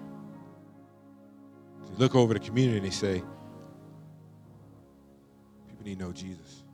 They 1.90 1.98
look 1.98 2.14
over 2.14 2.32
the 2.32 2.40
community 2.40 2.78
and 2.78 2.86
they 2.86 2.90
say, 2.90 3.22
people 5.68 5.84
need 5.84 5.98
to 5.98 6.04
know 6.06 6.12
Jesus. 6.12 6.64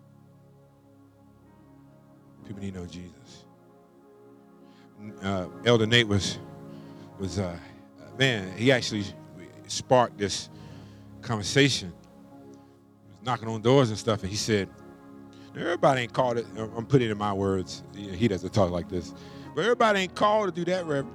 People 2.47 2.63
need 2.63 2.75
to 2.75 2.81
know 2.81 2.87
Jesus. 2.87 3.45
Uh, 5.23 5.47
Elder 5.65 5.87
Nate 5.87 6.07
was 6.07 6.39
was 7.19 7.39
uh, 7.39 7.57
man. 8.17 8.57
He 8.57 8.71
actually 8.71 9.05
sparked 9.67 10.19
this 10.19 10.49
conversation. 11.21 11.93
Knocking 13.25 13.49
on 13.49 13.61
doors 13.61 13.91
and 13.91 13.99
stuff, 13.99 14.23
and 14.23 14.31
he 14.31 14.37
said, 14.37 14.69
"Everybody 15.57 16.03
ain't 16.03 16.13
called 16.13 16.39
it." 16.39 16.47
I'm 16.57 16.87
putting 16.87 17.09
it 17.09 17.13
in 17.13 17.19
my 17.19 17.33
words. 17.33 17.83
He 17.95 18.29
doesn't 18.29 18.53
talk 18.53 18.71
like 18.71 18.89
this, 18.89 19.13
but 19.55 19.63
everybody 19.63 20.01
ain't 20.01 20.15
called 20.15 20.55
to 20.55 20.65
do 20.65 20.65
that, 20.71 20.87
Reverend. 20.87 21.15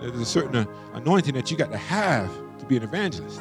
There's 0.00 0.20
a 0.20 0.24
certain 0.24 0.56
uh, 0.56 0.66
anointing 0.94 1.34
that 1.34 1.50
you 1.50 1.56
got 1.56 1.72
to 1.72 1.78
have 1.78 2.30
to 2.58 2.66
be 2.66 2.76
an 2.76 2.82
evangelist. 2.82 3.40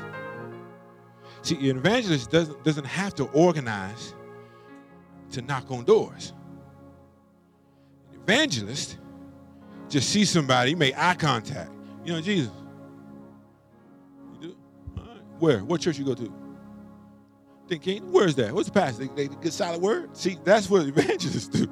See, 1.42 1.70
an 1.70 1.78
evangelist 1.78 2.32
doesn't 2.32 2.64
doesn't 2.64 2.86
have 2.86 3.16
to 3.16 3.26
organize 3.26 4.14
to 5.32 5.42
knock 5.42 5.70
on 5.72 5.84
doors. 5.84 6.34
An 8.12 8.20
evangelist 8.22 8.98
just 9.90 10.10
see 10.10 10.26
somebody, 10.26 10.76
make 10.76 10.98
eye 10.98 11.16
contact. 11.16 11.72
You 12.04 12.14
know, 12.14 12.22
Jesus. 12.22 12.52
You 14.34 14.50
do? 14.50 14.56
Where? 15.40 15.60
What 15.60 15.82
church 15.82 15.98
you 15.98 16.06
go 16.06 16.16
to? 16.16 16.34
Think 17.68 17.82
King? 17.82 18.12
Where's 18.12 18.36
that? 18.36 18.54
What's 18.54 18.70
the 18.70 18.74
pastor? 18.74 19.08
They, 19.08 19.28
they 19.28 19.36
get 19.36 19.54
solid 19.54 19.82
word? 19.82 20.16
See, 20.16 20.38
that's 20.44 20.70
what 20.70 20.88
evangelists 20.88 21.48
do. 21.48 21.70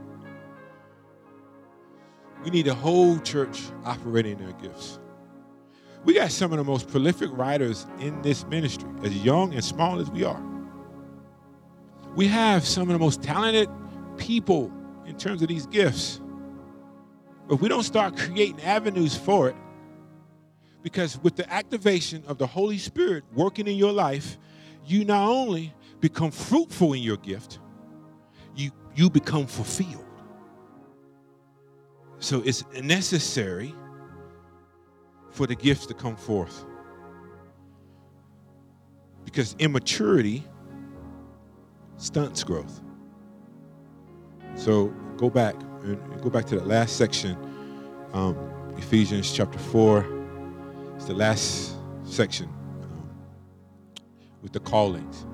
We 2.44 2.50
need 2.50 2.66
the 2.66 2.76
whole 2.76 3.18
church 3.20 3.64
operating 3.86 4.38
their 4.38 4.52
gifts. 4.54 5.00
We 6.04 6.14
got 6.14 6.32
some 6.32 6.52
of 6.52 6.60
the 6.60 6.64
most 6.64 6.88
prolific 6.90 7.30
writers 7.34 7.88
in 8.00 8.22
this 8.22 8.46
ministry, 8.46 8.90
as 9.04 9.16
young 9.24 9.54
and 9.54 9.64
small 9.64 10.00
as 10.00 10.12
we 10.12 10.24
are. 10.24 10.42
We 12.16 12.28
have 12.28 12.66
some 12.66 12.90
of 12.90 12.94
the 12.94 13.00
most 13.00 13.24
talented 13.24 13.70
people 14.18 14.72
in 15.06 15.18
terms 15.18 15.42
of 15.42 15.48
these 15.48 15.66
gifts. 15.66 16.22
But 17.48 17.58
we 17.58 17.70
don't 17.70 17.84
start 17.84 18.18
creating 18.18 18.62
avenues 18.62 19.16
for 19.18 19.50
it, 19.50 19.56
because 20.84 21.18
with 21.24 21.36
the 21.36 21.52
activation 21.52 22.24
of 22.28 22.38
the 22.38 22.48
Holy 22.48 22.78
Spirit 22.78 23.24
working 23.34 23.68
in 23.68 23.76
your 23.76 23.92
life, 23.92 24.38
you 24.86 25.04
not 25.04 25.28
only 25.28 25.74
become 26.02 26.32
fruitful 26.32 26.94
in 26.94 27.02
your 27.02 27.18
gift, 27.18 27.60
you, 28.56 28.72
you 28.96 29.10
become 29.10 29.48
fulfilled. 29.48 30.06
So 32.20 32.42
it's 32.46 32.64
necessary 32.82 33.74
for 35.32 35.46
the 35.46 35.56
gifts 35.56 35.86
to 35.88 35.94
come 35.94 36.16
forth. 36.16 36.66
Because 39.26 39.56
immaturity 39.60 40.44
stunts 41.98 42.44
growth. 42.44 42.82
So 44.56 44.88
go 45.18 45.30
back 45.30 45.56
and 45.84 46.22
go 46.22 46.30
back 46.30 46.46
to 46.46 46.60
the 46.60 46.66
last 46.66 46.98
section, 46.98 47.38
um, 48.14 48.38
Ephesians 48.78 49.32
chapter 49.32 49.60
4. 49.60 50.06
It's 50.96 51.06
the 51.06 51.14
last 51.14 51.76
section 52.06 52.48
um, 52.82 53.10
with 54.42 54.54
the 54.54 54.62
callings. 54.62 55.26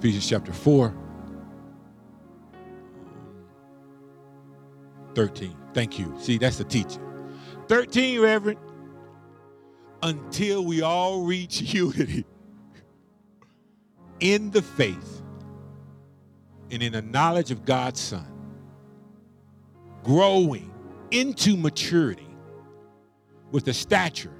Ephesians 0.00 0.26
chapter 0.26 0.50
4, 0.50 0.94
13. 5.14 5.54
Thank 5.74 5.98
you. 5.98 6.14
See, 6.18 6.38
that's 6.38 6.56
the 6.56 6.64
teaching. 6.64 7.02
13, 7.68 8.18
Reverend. 8.18 8.58
Until 10.02 10.64
we 10.64 10.80
all 10.80 11.24
reach 11.24 11.60
unity 11.74 12.24
in 14.20 14.50
the 14.52 14.62
faith 14.62 15.20
and 16.70 16.82
in 16.82 16.92
the 16.92 17.02
knowledge 17.02 17.50
of 17.50 17.66
God's 17.66 18.00
Son, 18.00 18.26
growing 20.02 20.72
into 21.10 21.58
maturity 21.58 22.26
with 23.50 23.68
a 23.68 23.74
stature 23.74 24.32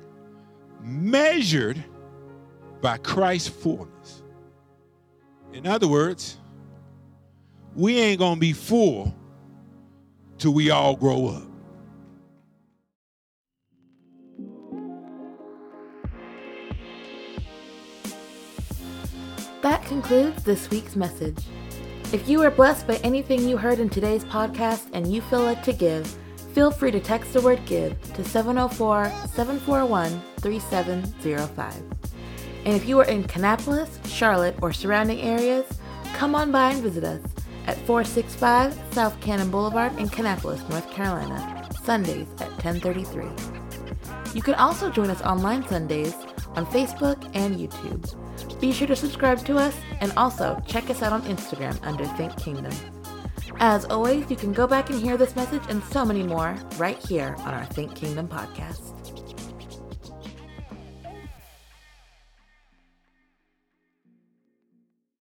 measured 0.80 1.84
by 2.80 2.96
Christ's 2.96 3.48
fullness. 3.48 4.19
In 5.52 5.66
other 5.66 5.88
words, 5.88 6.38
we 7.74 7.98
ain't 7.98 8.18
going 8.18 8.34
to 8.34 8.40
be 8.40 8.52
full 8.52 9.14
till 10.38 10.52
we 10.52 10.70
all 10.70 10.96
grow 10.96 11.26
up. 11.26 11.42
That 19.62 19.84
concludes 19.84 20.42
this 20.44 20.70
week's 20.70 20.96
message. 20.96 21.36
If 22.12 22.28
you 22.28 22.38
were 22.38 22.50
blessed 22.50 22.86
by 22.86 22.96
anything 22.96 23.46
you 23.46 23.56
heard 23.56 23.78
in 23.78 23.90
today's 23.90 24.24
podcast 24.24 24.88
and 24.94 25.12
you 25.12 25.20
feel 25.20 25.42
led 25.42 25.62
to 25.64 25.72
give, 25.72 26.06
feel 26.54 26.70
free 26.70 26.90
to 26.90 26.98
text 27.00 27.34
the 27.34 27.40
word 27.40 27.64
give 27.66 28.00
to 28.14 28.24
704 28.24 29.12
741 29.28 30.22
3705. 30.40 31.99
And 32.64 32.74
if 32.74 32.86
you 32.86 32.98
are 33.00 33.04
in 33.04 33.24
Kannapolis, 33.24 33.88
Charlotte, 34.06 34.56
or 34.60 34.72
surrounding 34.72 35.20
areas, 35.20 35.66
come 36.14 36.34
on 36.34 36.52
by 36.52 36.72
and 36.72 36.82
visit 36.82 37.04
us 37.04 37.22
at 37.66 37.76
465 37.86 38.78
South 38.92 39.18
Cannon 39.20 39.50
Boulevard 39.50 39.98
in 39.98 40.08
Kannapolis, 40.08 40.68
North 40.68 40.90
Carolina, 40.90 41.68
Sundays 41.82 42.26
at 42.40 42.50
1033. 42.62 43.24
You 44.34 44.42
can 44.42 44.54
also 44.54 44.90
join 44.90 45.10
us 45.10 45.22
online 45.22 45.66
Sundays 45.66 46.14
on 46.56 46.66
Facebook 46.66 47.30
and 47.34 47.56
YouTube. 47.56 48.60
Be 48.60 48.72
sure 48.72 48.86
to 48.86 48.96
subscribe 48.96 49.44
to 49.46 49.56
us 49.56 49.74
and 50.00 50.12
also 50.16 50.62
check 50.66 50.90
us 50.90 51.02
out 51.02 51.12
on 51.12 51.22
Instagram 51.22 51.78
under 51.82 52.04
Think 52.04 52.36
Kingdom. 52.36 52.72
As 53.58 53.84
always, 53.86 54.30
you 54.30 54.36
can 54.36 54.52
go 54.52 54.66
back 54.66 54.90
and 54.90 55.00
hear 55.00 55.16
this 55.16 55.36
message 55.36 55.62
and 55.68 55.82
so 55.84 56.04
many 56.04 56.22
more 56.22 56.56
right 56.76 56.98
here 57.06 57.34
on 57.40 57.54
our 57.54 57.64
Think 57.66 57.94
Kingdom 57.94 58.28
podcast. 58.28 58.99